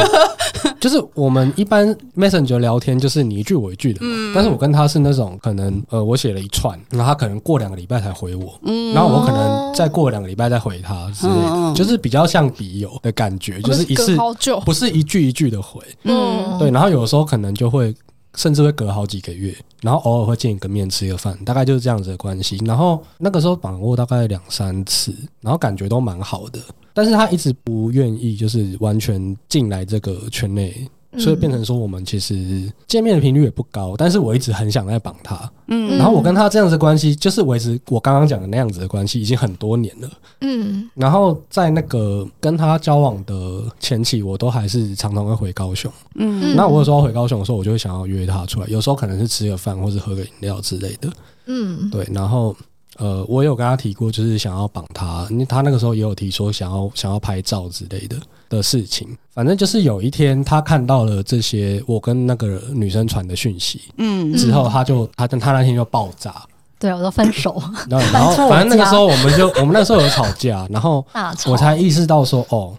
[0.79, 14.17] 就是我们一般 Messenger 聊天，就是你一句我一句的，嗯，但是我跟他是那种可能，呃，我写了一串，然后他可能过两个礼拜才回我，嗯，然后我可能再过两个礼拜再回他之类的，嗯，就是比较像笔友的感觉，就是一次
[14.65, 17.93] 不是一句一句的回，嗯，对，然后有时候可能就会
[18.35, 22.57] 甚至会隔好几个月，然后偶尔会见一个面吃一个饭，大概就是这样子的关系。
[22.65, 26.59] 然后那个时候绑过大概两三次，然后感觉都蛮好的。
[26.93, 33.95] 但是他一直不愿意，就是完全进来这个圈内，所以变成说我们其实见面的频率也不高。
[33.97, 40.09] 但是我一直很想在绑他，嗯，然后我跟他这样子关系，就是维持我刚刚讲的那样子的关系，已经很多年了，
[40.41, 40.89] 嗯。
[40.93, 46.55] 然后在那个跟他交往的前期，我都还是常常会回高雄，嗯。
[46.55, 51.09] 那我有时候回高雄的时候，我就会想要约他出来，有时候可能是吃个饭或者喝个饮料之类的，
[51.47, 52.55] 嗯，对，然后。
[52.99, 58.17] 呃，我有跟他提过，就是想要绑他，因为他那个时候也有提说想要想要拍照之类的
[58.49, 59.07] 的事情。
[59.33, 66.43] 反正就是有一天他看到了这些我跟那个女生传的讯息，嗯，之后他就他他那天就爆炸，
[66.77, 67.61] 对，我都分手。
[67.89, 71.05] 然后 然后反正那个时候我们就我们那时候有吵架，然后
[71.45, 72.73] 我才意识到说哦，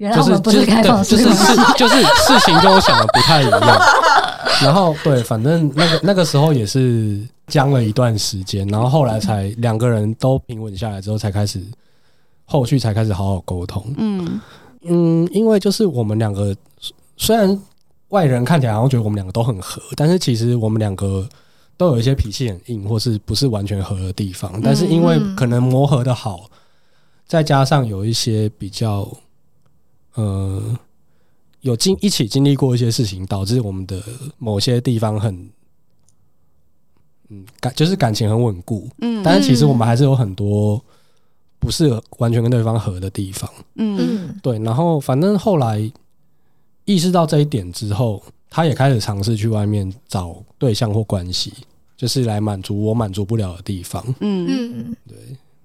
[0.00, 3.60] 原来我们不是开放式，就是事 就是事情跟我想的不太一样。
[4.60, 7.20] 然后对，反正那个那个时候也是。
[7.50, 11.60] 僵了一段时间，然后后来才两个人都平稳下来之后，才开始
[12.44, 13.84] 后续才开始好好沟通。
[13.98, 14.40] 嗯
[14.82, 16.54] 嗯，因为就是我们两个
[17.16, 17.60] 虽然
[18.10, 21.28] 外人看起来好像觉得我们两个都很合，但是其实我们两个
[21.76, 24.60] 都有一些脾气很硬，或是不是完全合的地方。
[24.62, 26.42] 但是因为可能磨合的好，
[27.26, 29.08] 再加上有一些比较
[30.14, 30.78] 呃
[31.60, 34.02] 有经一起经历过一些事情，导致我们的
[34.38, 35.50] 某些地方很。
[37.32, 40.84] 嗯，感就是感情很稳固，嗯，但是其实我们还是有很多
[41.60, 44.58] 不是完全跟对方合的地方，嗯，对。
[44.58, 45.78] 然后反正后来
[46.86, 51.52] 意识到这一点之后，他也开始尝试去外面找对象或关系，
[51.96, 55.16] 就是来满足我满足不了的地方，嗯嗯，对。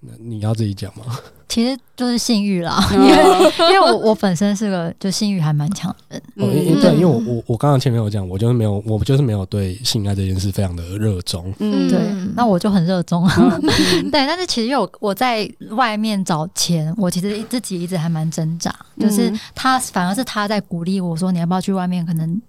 [0.02, 1.06] 那你要自己讲吗？
[1.48, 6.22] 其实就是性欲啦，因为因为我我本身是个就性欲还蛮强的人。
[6.38, 11.54] 哦，因对，因为我我我刚刚前面有讲，我就是没有，我就是没有对性爱这件事非常的热衷。
[11.60, 12.00] 嗯，对，
[12.36, 13.26] 那我就很热衷。
[14.12, 22.42] 对，但是其实有我在外面找钱，我其实自己一直还蛮挣扎，就是他反而是他在鼓励我说，你要不要去外面，可能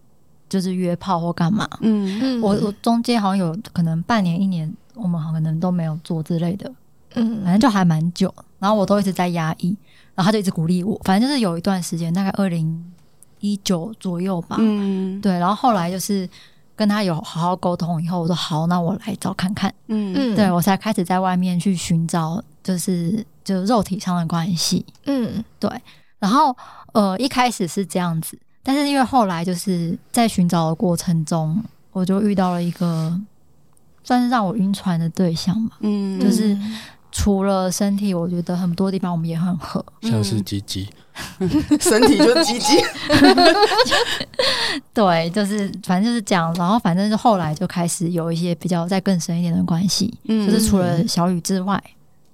[0.49, 1.69] 就是约炮或干嘛。
[1.83, 6.73] 嗯嗯，我我中间好像有可能半年一年，我们可能都没有做之类的。
[7.15, 9.77] 嗯，反正就还蛮久，然后我都一直在压抑，
[10.15, 11.01] 然后他就一直鼓励我。
[11.05, 12.93] 反正就是有一段时间，大概二零
[13.41, 14.57] 一九左右吧。
[14.59, 15.39] 嗯，对。
[15.39, 16.29] 然后后来就是
[16.75, 19.73] 跟他有好好沟通以后，我说好，那我来找看看。
[19.89, 24.85] 嗯嗯，对我才开始在外面去寻找，就是就肉体上的关系。
[25.05, 25.71] 嗯，对。
[26.19, 26.55] 然后
[26.93, 33.19] 呃，一开始是这样子，但是因为后来就是在寻找的过程中，我就遇到了一个
[34.03, 35.71] 算是让我晕船的对象嘛。
[35.81, 36.57] 嗯，就是。
[37.19, 40.87] 除了身体，我觉得很多地方我们也很合，像是鸡鸡，
[41.81, 42.77] 身体就是鸡鸡，
[44.93, 46.53] 对，就是反正就是这样。
[46.59, 51.83] 然后反正是后来就开始有一些比较再更深一点的关系，嗯，就是除了小雨之外，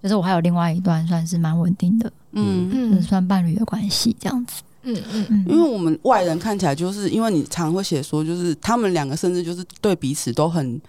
[0.03, 5.47] 就是我还有另外一段算是蛮稳定的，嗯嗯，算伴侣的关系这样子，嗯嗯嗯。
[5.49, 10.81] 因为我们外人看起来，就是因为你常会写说，就是他们两个甚至就是对彼此都很。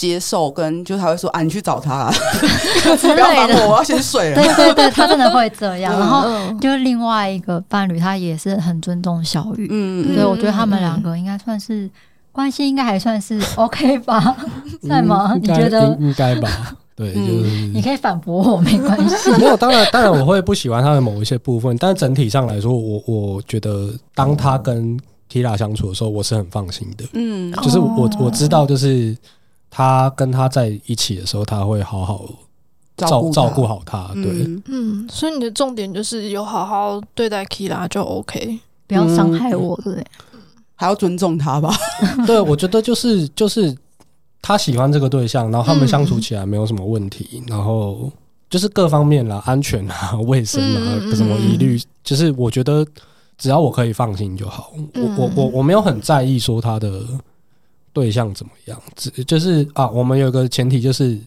[0.00, 2.10] 接受跟就他会说啊，你去找他，啊，
[3.02, 4.34] 不要烦我，我要先睡了。
[4.34, 5.92] 对对对，他真的会这样。
[6.00, 6.26] 然后
[6.58, 9.68] 就另外一个伴侣，他也是很尊重小雨。
[9.70, 11.86] 嗯，所以我觉得他们两个应该算是
[12.32, 14.34] 关系，应该还算是 OK 吧？
[14.88, 15.34] 在吗？
[15.38, 16.74] 你觉得应该吧？
[16.96, 19.30] 对，就是你可以反驳我，没关系。
[19.32, 24.98] 没有，当然当然我会不喜欢他的某一些部分，但是整体上来说，我我觉得当他跟
[25.30, 27.04] Kira 相处的时候，我是很放心的。
[27.12, 29.14] 嗯，就是我我知道，就是。
[29.70, 32.28] 他跟他在一起的时候，他会好好
[32.96, 34.10] 照照顾好他。
[34.14, 38.58] 对，嗯，所以你的重点就是有好好对待 Kira 就 OK，
[38.88, 40.04] 不要伤害我，对不对？
[40.74, 41.72] 还要尊重他吧。
[42.26, 43.74] 对，我觉得就是就是
[44.42, 48.10] 他喜欢这个对象，然后他们相处起来没有什么问题，然后
[48.50, 52.84] 就是各方面啦，安全啊、卫生啊，什么疑虑，就是我觉得
[53.38, 54.72] 只要我可以放心就好。
[54.94, 57.02] 我我我我没有很在意说他的。
[57.92, 58.80] 对象怎么样？
[58.96, 61.18] 只就是啊，我们有个前提，就是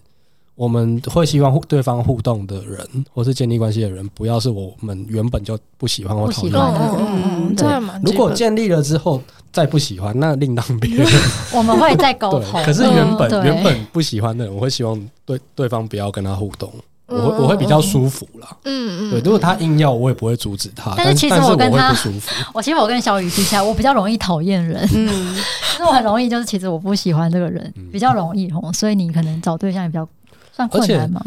[0.56, 6.92] 我们会希望对方互动的人，或是建立关系的人，不要是我们原本就不喜欢或讨厌的人。
[7.00, 7.68] 嗯嗯，对。
[8.04, 11.08] 如果建立了之后再不喜欢，那另当别论。
[11.54, 12.64] 我们会再沟通。
[12.64, 16.72] 可是原本原本不喜欢的人，我会希望对对方不要跟他互动。
[17.14, 20.94] 我会我会比较舒服啦，嗯嗯，对，如果他硬要，我也不会阻止他。
[20.98, 21.96] 但是其实我跟他，
[22.54, 25.36] 我其实我跟小雨比起来，我比较容易讨厌人，嗯，
[25.78, 30.08] 就是我很容易，就是其实我不喜欢这个人，比较容易吼，所以你可能找对象也比较
[30.52, 31.22] 算困难嘛。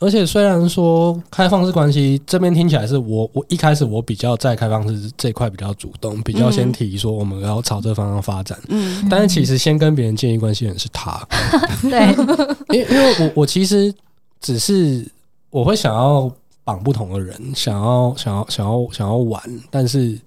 [0.00, 11.26] 而且 虽然说开放式关系这边听起来是我我一开始我比较在开放式这块比较主动，比较先提说我们要朝这方向发展，嗯，但是其实先跟别人建立关系的人是他，
[11.82, 12.14] 对，
[12.76, 13.94] 因因为我我其实。
[14.44, 15.10] 只是
[15.48, 16.30] 我会想要
[16.64, 20.18] 绑不同的人，想要想要想要想要玩，但是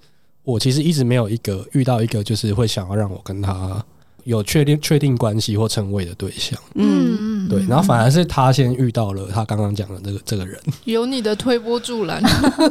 [0.44, 3.86] 我其实一直没有一个遇到一个就是会想要让我跟他
[4.24, 6.60] 有确定确定关系或称谓的对象。
[6.74, 12.20] 嗯嗯，对，然后反而是他先遇到了他刚刚讲的这个这个人，有你的推波助澜。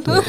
[0.03, 0.21] 对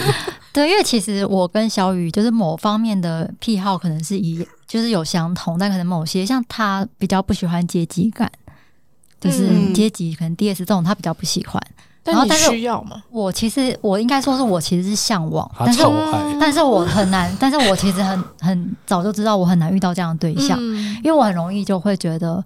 [0.55, 8.31] 对，因为其实我跟小雨就是某方面的癖好可能是一就是有相同，但可能某些像他比较不喜欢阶级感。
[9.21, 11.62] 就是阶级可能 D S 这种他比较不喜欢，
[12.05, 13.03] 然后但是需要吗？
[13.11, 15.83] 我其实我应该说是我其实是向往，但是
[16.41, 20.59] 但是我很难， 但是我其实很很早就知道我很难遇到这样的对象，
[21.03, 22.45] 因为我很容易就会觉得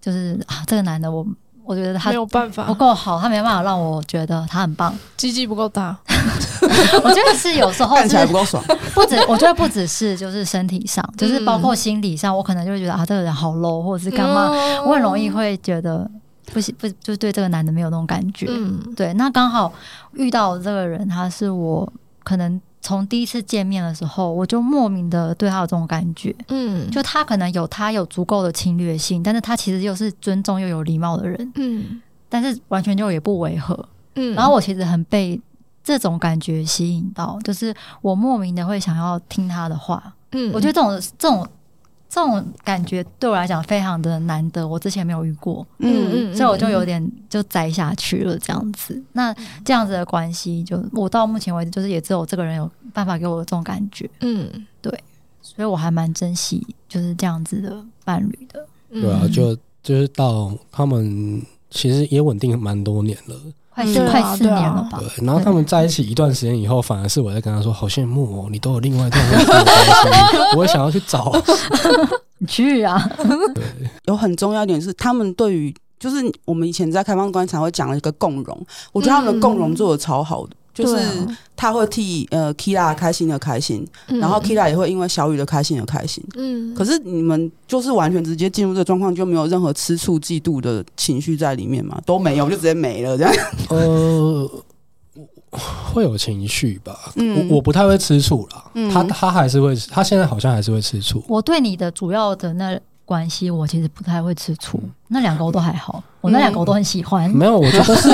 [0.00, 1.26] 就是啊这个男的我。
[1.70, 5.96] 我觉得他没有办法不够好，他没办法让我觉得他很棒，鸡鸡不够大。
[7.04, 8.60] 我觉得是有时候看起来不够爽，
[8.92, 14.50] 不止我觉得不只是就是身体上，就是包括心理上，我可能就会觉得啊这个人好 low，或者是干嘛，
[14.84, 16.10] 我很容易会觉得
[16.52, 18.46] 不行不就对这个男的没有那种感觉。
[18.50, 19.72] 嗯，对，那刚好
[20.14, 21.90] 遇到这个人，他是我
[22.24, 22.60] 可能。
[22.80, 35.40] 从第一次见面的时候，我就莫名的对他有这种感觉，嗯，就他可能有他有足够的侵略性，但是他其实又是尊重又有礼貌的人，嗯，但是完全就也不违和，嗯，然后我其实很被
[35.84, 41.46] 这种感觉吸引到，就是我莫名的会想要听他的话，嗯，我觉得这种这种。
[42.10, 49.00] 这种感觉对我来讲非常的难得，我之前没有遇过，嗯嗯，所以我就有点就栽下去了这样子。
[49.12, 49.32] 那
[49.64, 54.92] 这样子的关系，就我到目前为止，就是也只有这个人有办法给我这种感觉，嗯，对，
[55.40, 58.66] 所以我还蛮珍惜就是这样子的伴侣的。
[58.90, 61.40] 对啊，就就是到他们
[61.70, 63.36] 其实也稳定蛮多年了，
[63.84, 64.98] 快快四年了吧？
[65.00, 71.32] 对，然后他们在一起一段时间以后，反而是我在跟他说：“好羡慕哦，你都有另外一段关系， 我也想要去找。”
[72.38, 72.98] 你去啊！
[73.54, 73.64] 对，
[74.06, 76.16] 有很重要一点是，他们对于就是
[76.46, 80.56] 我们以前在开放观察会讲了一个共融，我觉得他们的共融做的超好的。
[80.80, 81.02] 就是
[81.56, 86.24] 他会替呃 Kira 开心的开心，嗯、然后 Kira 也会因为小雨的开心而开心。
[86.36, 92.00] 嗯，可是你们就是完全直接进入这个状况，就没有任何吃醋、嫉妒的情绪在里面嘛？
[92.06, 93.34] 都没有，就直接没了这样。
[93.68, 94.50] 呃，
[95.92, 97.12] 会有情绪吧？
[97.16, 98.64] 嗯，我我不太会吃醋啦。
[98.74, 101.22] 嗯，他他还是会，他现在好像还是会吃醋。
[101.28, 102.80] 我对你的主要的那。
[103.10, 107.28] 关系我其实不太会吃醋，那两个我都还好，我那两个我都很喜欢。
[107.28, 108.08] 没有，我觉得是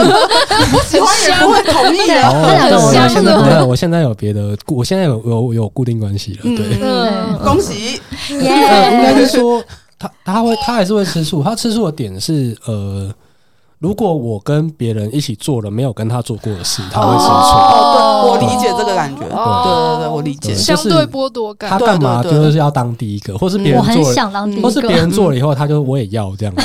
[0.72, 2.14] 不 喜欢也不会同意的。
[2.14, 6.38] 那两个我现在没有，我现在有别的，我现在有有有固定关系了。
[6.44, 8.01] 对，恭喜。
[8.30, 9.62] 应该是说
[9.99, 13.14] 他他会他还是会吃醋，他吃醋的点是呃。
[13.78, 17.30] 如果我跟别人一起做了没有跟他做过的事，他会吃醋。
[17.30, 19.20] 哦，对，我理解这个感觉。
[19.20, 20.54] 对对对，我理解。
[20.54, 21.68] 相对剥夺感。
[21.68, 23.92] 他干嘛就是要当第一个，或是别人做
[24.30, 26.54] 了，或是别人做了以后，他就我也要这样。
[26.54, 26.64] 对，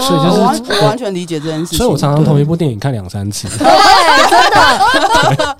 [0.00, 1.76] 所以就是我完全理解这件事。
[1.76, 3.48] 所以我常常同一部电影看两三次。
[3.58, 3.66] 对，
[4.30, 5.56] 真的。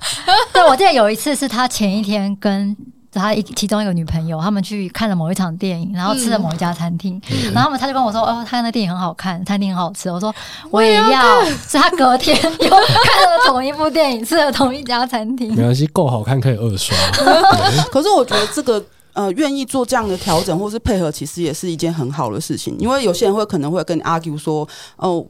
[0.53, 2.75] 对，我记得有一次是他前一天跟。
[3.19, 10.33] 他一其中一个女朋友，他们去看了某一场电影，然后吃了某一家餐厅，嗯、然后他们他就跟我说：“哦，他那电影很好看，餐厅很好吃。”我说
[10.69, 11.07] ：“我也要。
[11.07, 15.49] 也要”所以他隔天又看了同一部电影，吃了同一家餐厅。
[15.55, 16.95] 没关系，够好看可以二刷。
[17.91, 25.25] 可是我觉得这个呃，愿意做这样的调整或是配合，其实也是一件很好的事情，因为有些人会可能会跟你 argue 说：“哦、呃。”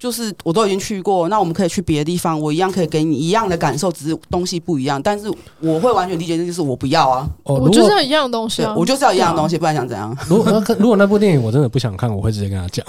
[0.00, 5.00] 就是我都已经去过，那我们可以去别的地方，我一样可以给你一样的感受，只是东西不一样。
[5.02, 5.30] 但是
[5.60, 10.16] 我会完全理解，这就是我不要啊，我就是要一样的东西啊，我就是要一样的东西，不然想怎样？
[10.26, 12.82] 如果如果那部电影我真的不想看，我会直接跟他讲，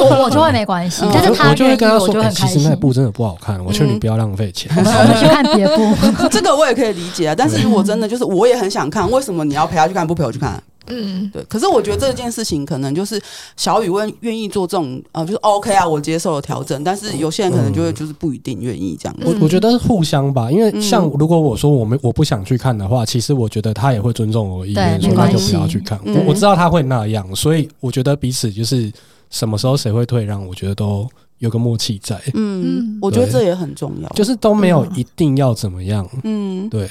[0.00, 1.02] 我 我就会没关系。
[1.12, 5.94] 但是他我就会跟他说，其实那部真的不好看，我劝你不要浪费钱， 我们去看别部。
[6.32, 10.62] 这个我也可以理解啊，但是如果真的就是我也很想看，为什么你要陪他去看，不陪我去看？
[10.88, 11.42] 嗯，对。
[11.44, 13.20] 可是我觉得这件事情可能就是
[13.56, 16.82] 小雨问愿意做这种呃，就是 OK 啊，我接受了调整。
[16.84, 19.16] 但是有些人可能就会就是不一定愿意这样。
[19.22, 25.98] 我我觉得是互相吧，因为像如果我说我们我不想去看的话，其实我觉得他也会尊重我的意愿，说那就不要去看。
[26.04, 28.92] 我我知道他会那样，所以我觉得彼此就是
[29.30, 31.08] 什么时候谁会退让，我觉得都
[31.38, 32.20] 有个默契在。
[32.34, 36.08] 嗯，我觉得这也很重要，就是都没有一定要怎么样。
[36.24, 36.88] 嗯，对。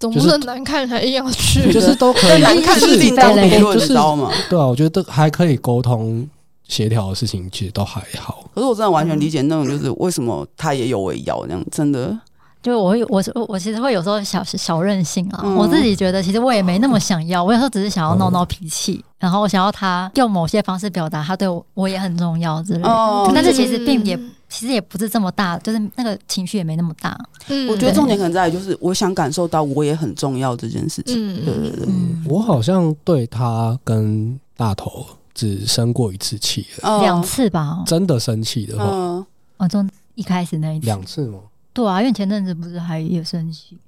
[0.00, 2.40] 总不能难看还硬要去，就是都可以。
[2.42, 4.32] 难看是另当别论，知道吗？
[4.48, 6.26] 对啊，我觉得都还可以沟通
[6.66, 8.50] 协调的事情，其实都还好。
[8.54, 12.18] 可是我真的完全理解那种，就是为什么他也有我也要那样，真的。
[12.62, 15.42] 就我有，我我其实会有时候小小任性啊。
[15.56, 17.44] 我自己觉得，其实我也没那么想要。
[17.44, 23.30] 我有时候只是想要闹闹脾气，然后我想要他用某些方式表达他对我我也很重要之类的。
[23.32, 24.18] 但是其实并也。
[24.52, 27.16] 其实也不是这么大，就是那个情绪也没那么大。
[27.46, 31.14] 嗯，我觉得重点可能在于，就是我想感受到我也很重要这件事情。
[31.14, 31.88] 嗯，对对对。
[32.26, 37.84] 我好像对他跟大头只生过一次气，两次吧。
[37.86, 41.38] 真的生气的话，哦，从一开始那一次，两次吗？
[41.72, 43.78] 对啊，因为前阵子不是还有生气？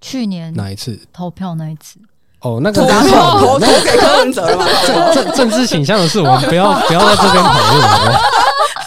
[0.00, 0.98] 去年哪一次？
[1.12, 1.98] 投票那一次。
[2.42, 4.66] 哦，那个投投给柯文哲了吗？
[4.86, 8.14] 政政政治倾向的事，我们不要不要在这边讨论？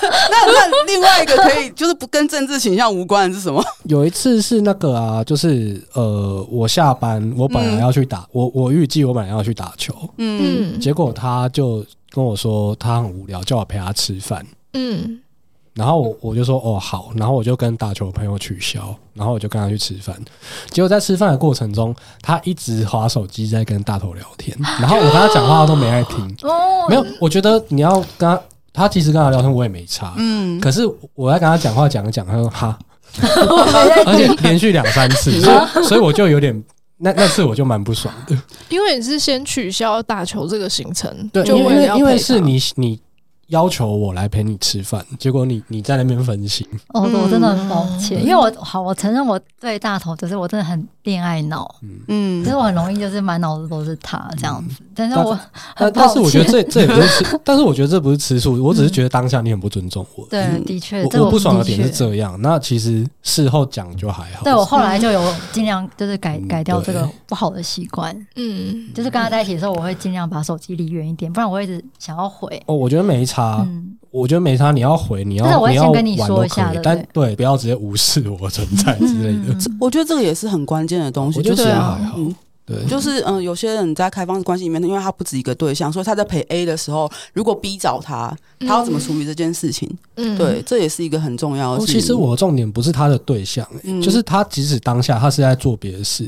[0.30, 3.64] 那那另外一个可以就是不跟政治倾向无关的是什么？
[3.86, 15.20] 有一次是那个啊，就是呃，我下班，我本来要去打，嗯、我我预计我本来要去打球，嗯，结果他就跟我说他很无聊，叫我陪他吃饭，嗯，
[15.74, 20.16] 然后我我就说哦好，然后我就跟打球的朋友取消，然后我就跟他去吃饭，
[20.72, 28.40] 结果在吃饭的过程中，他一直滑手机在跟大头聊天，然后我跟他讲话都没爱听，哦，没有，我觉得你要跟他。
[28.76, 30.16] 他其实跟他聊天，我也没差。
[30.18, 30.82] 嗯，可是
[31.14, 32.76] 我在跟他讲话讲一讲，他说哈，
[34.08, 35.32] 而且连续两三次，
[35.88, 36.64] 所以我就有点
[36.98, 38.36] 那那次我就蛮不爽的。
[38.70, 43.00] 因为你是先取消打球这个行程，对，因为因为是你你。
[43.48, 46.66] 要求我来陪你吃饭，结果你你在那边分心。
[46.90, 51.76] 哦，我真的很抱歉，因为我好，我承认我对大头就是我真的很恋爱脑，
[52.08, 54.82] 嗯，其实我很容易就是满脑子都是他这样子。
[54.96, 55.38] 但是我
[55.76, 60.26] 但但是我觉得这这也不是吃， 但是我觉得这不是吃醋，我只是觉得当下你很不尊重我。
[60.30, 62.40] 对，的确，我不爽的点是这样。
[62.42, 64.44] 那其实事后讲就还好。
[64.44, 68.16] 对，我后来就有尽量就是改改掉这个不好的习惯。
[68.36, 72.62] 嗯，就是跟他在一起的时候，我会尽量把手机离远一点，不然我会一直想要回。
[72.68, 73.66] 哦，我觉得没差。
[73.68, 74.72] 嗯，我觉得没差。
[74.72, 79.58] 你要回，你要，我要跟你说一下，但对，不要直接无视我存在之类的。
[79.80, 81.40] 我觉得这个也是很关键的东西。
[81.40, 82.18] 我觉得还好。
[82.66, 89.90] 对，就是嗯、呃，有些人在开放式关系里面，因为他不止一个对象，所以他在陪 A 的时候，如果 B 找他，他要怎么处理这件事情？
[90.16, 92.00] 嗯，对，这也是一个很重要的事情。
[92.00, 96.26] 其实我的重点不是他的对象、欸，嗯、就是他即使当下他是在做别的事，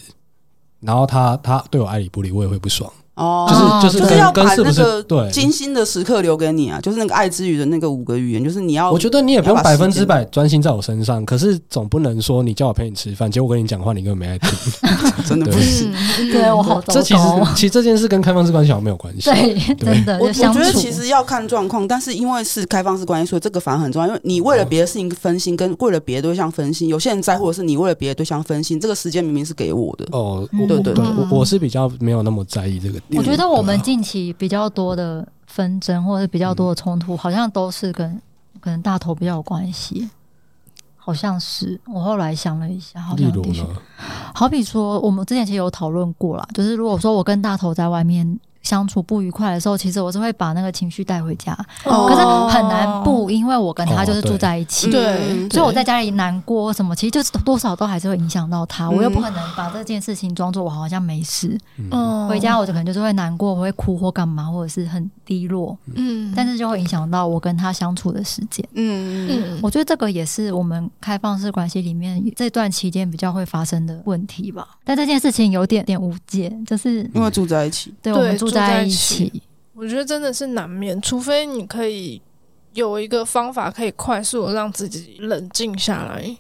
[0.82, 2.92] 然后他他对我爱理不理，我也会不爽。
[3.16, 8.92] 哦，就是就是就是要把那个对精心的时刻留给你啊，就是那个爱之语的那个五个语言，就是你要。
[8.92, 14.50] 我觉得你也不用百分之百专心在我身上，可是总不能说你叫我陪你吃饭，结果我跟你讲话你根本没爱听，
[15.26, 15.94] 真的不行。
[16.32, 17.24] 对我好，这其实
[17.56, 19.30] 其实这件事跟开放式关系好像没有关系。
[19.30, 20.18] 对，真的。
[20.20, 24.08] 我我觉得其实要看状况，但是因为是开放式关系，所以这个反而很重要。
[24.08, 30.06] 因为你为了别的事情分心，跟为了别的对象分心，有些人在乎的是你为了别的对象分心，这个时间明明是给我的。
[30.12, 33.04] 哦，对对对，我我是比较没有那么在意这个点。
[33.12, 33.80] 我觉得我们。
[33.82, 38.20] 近期比较多的纷争或者比较多的冲突，好像都是跟
[38.60, 40.10] 可能大头比较有关系，
[40.96, 41.80] 好像是。
[41.86, 43.64] 我后来想了一下，好像的确，
[44.34, 48.40] 好比说，我们之前其实有讨论过啦，就是如果说我跟大头在外面。
[48.66, 52.26] 相处不愉快的时候，其实我是会把那个情绪带回家，哦、可是
[52.58, 58.88] 很难不，因为我跟他就是住在一起，对，对，所以我在家里难过什么，其实就是多少都还是会影响到他。
[58.88, 69.28] 嗯、我又不可能把这件事情装作我好像没事，嗯，回家我就可能就是会难过，我会哭或干嘛，或者是很低落，嗯，但是就会影响到我跟他相处的时间，嗯。
[69.30, 74.68] 嗯，我觉得这个也是我们开放式关系里面这段期间比较会发生的问题吧。
[74.84, 78.55] 但这件事情有点点无解，就是因为住在一起，对，我们住。
[78.56, 79.42] 在一起，
[79.74, 82.22] 我觉得真的是难免，除非你可以
[82.74, 86.36] 有一个方法可以快速的让自己冷静下来，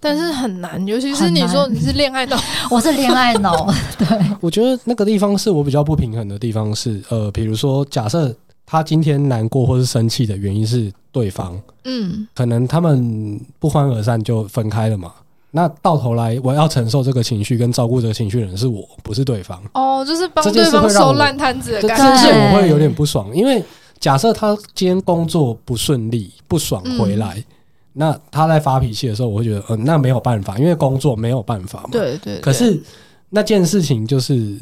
[0.00, 2.36] 但是很难，尤其是你说你是恋爱脑，
[2.70, 3.66] 我是恋爱脑，
[3.98, 4.06] 对。
[4.40, 8.34] 我觉得那个地方是我比较不平衡的地方是，呃，比如说假设
[8.66, 15.12] 他今天难过或是生气的原因是对方，嗯，可能他们不欢而散就分开了嘛。
[15.54, 19.62] 那到头来，我要承受这个情绪跟照顾这个情绪的人是我，不是对方。
[19.74, 22.04] 哦，就是帮对方收烂摊子的感觉。
[22.04, 23.62] 这件事我会有点不爽，因为
[24.00, 27.44] 假设他今天工作不顺利、不爽回来，嗯、
[27.92, 31.90] 那他在发脾气的时候，我会觉得，嗯、呃，那没有办法，因为工作没有办法嘛。
[31.92, 32.40] 对，对对。
[32.40, 32.82] 可是
[33.28, 34.58] 那件事情就是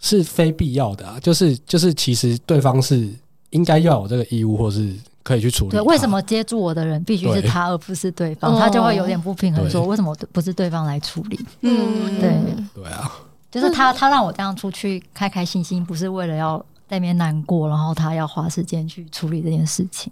[0.00, 3.08] 是非必要的啊，就是就是，其实对方是
[3.50, 4.94] 应该要有这个义务，或是。
[5.28, 5.72] 可以去处理。
[5.72, 8.52] 对，为什么接住我的人必须是他，而不是对方？
[8.52, 11.38] 对他就会有点不平衡，说为什么不是对方来处理？
[11.60, 12.34] 嗯，对，
[12.74, 13.12] 对啊，
[13.50, 16.58] 就是他，他让我这样出去开开心心，不是为了要
[16.88, 20.10] 在那边难过，然后他要花时间去处理这件事情。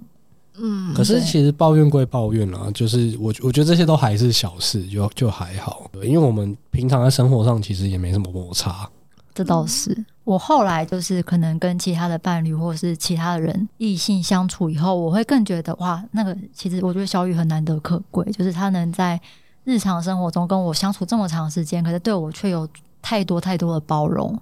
[0.58, 5.90] 嗯，可是其实抱怨归抱怨啊，就是我我觉得这些都还是小事，就就还好。
[5.92, 8.86] 对，因为我们平常在生活上其实也没什么摩擦。
[9.37, 10.05] 这倒是。
[10.24, 19.20] 我后来就是可能跟其他的伴侣或者是其他的人异性相处以后，我会更觉得哇，那个其实我觉得小雨很难得可贵，就是他能在
[19.64, 22.66] 日常生活中跟我相处这么长时间，可是对我却有
[23.03, 24.37] 太多太多的包容，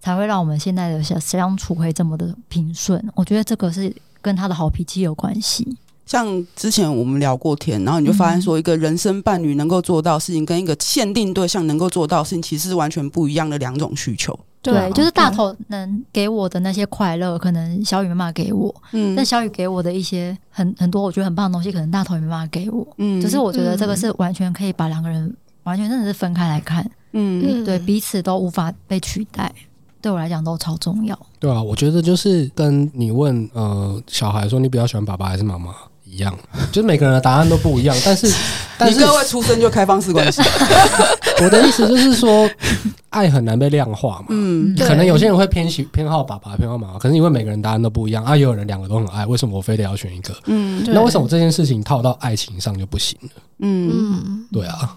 [0.00, 3.02] 才会让我们现在的相相处会这么的平顺。
[3.14, 5.78] 我觉得这个是跟他的好脾气有关系。
[6.06, 14.38] 像之前我们聊过天，然后你就发现说，一个人生伴侣能够做到事情，跟一个限定对象能够做到事情，其实是完全不一样的两种需求。
[14.62, 18.74] 对，就是大头能给我的那些快乐，可能小雨没办法给我。
[18.92, 22.86] 嗯，但小雨给我的一些很很多我觉得很棒的东西，可能大头也没办法给我。
[22.98, 25.32] 嗯，就是我觉得这个是完全可以把两个人
[25.62, 26.88] 完全真的是分开来看。
[27.12, 29.52] 嗯，对，彼此都无法被取代，
[30.00, 31.16] 对我来讲都超重要。
[31.38, 35.72] 对啊，我觉得就是跟你问呃小孩说，你比较喜欢爸爸还是妈妈？
[36.06, 36.36] 一样，
[36.72, 38.32] 就是每个人的答案都不一样，但是，
[38.78, 40.40] 但是你各位出生就开放式关系。
[41.42, 42.48] 我的意思就是说，
[43.10, 44.26] 爱很难被量化嘛。
[44.30, 50.34] 嗯，可能有些人会偏喜偏好爸爸，偏好妈妈，可是因为每个人答案都不一样啊，也有人两个都很爱，为什么我非得要选一个？
[50.46, 53.30] 嗯，那为什么这件事情套到爱情上就不行了？
[53.58, 54.96] 嗯，对啊。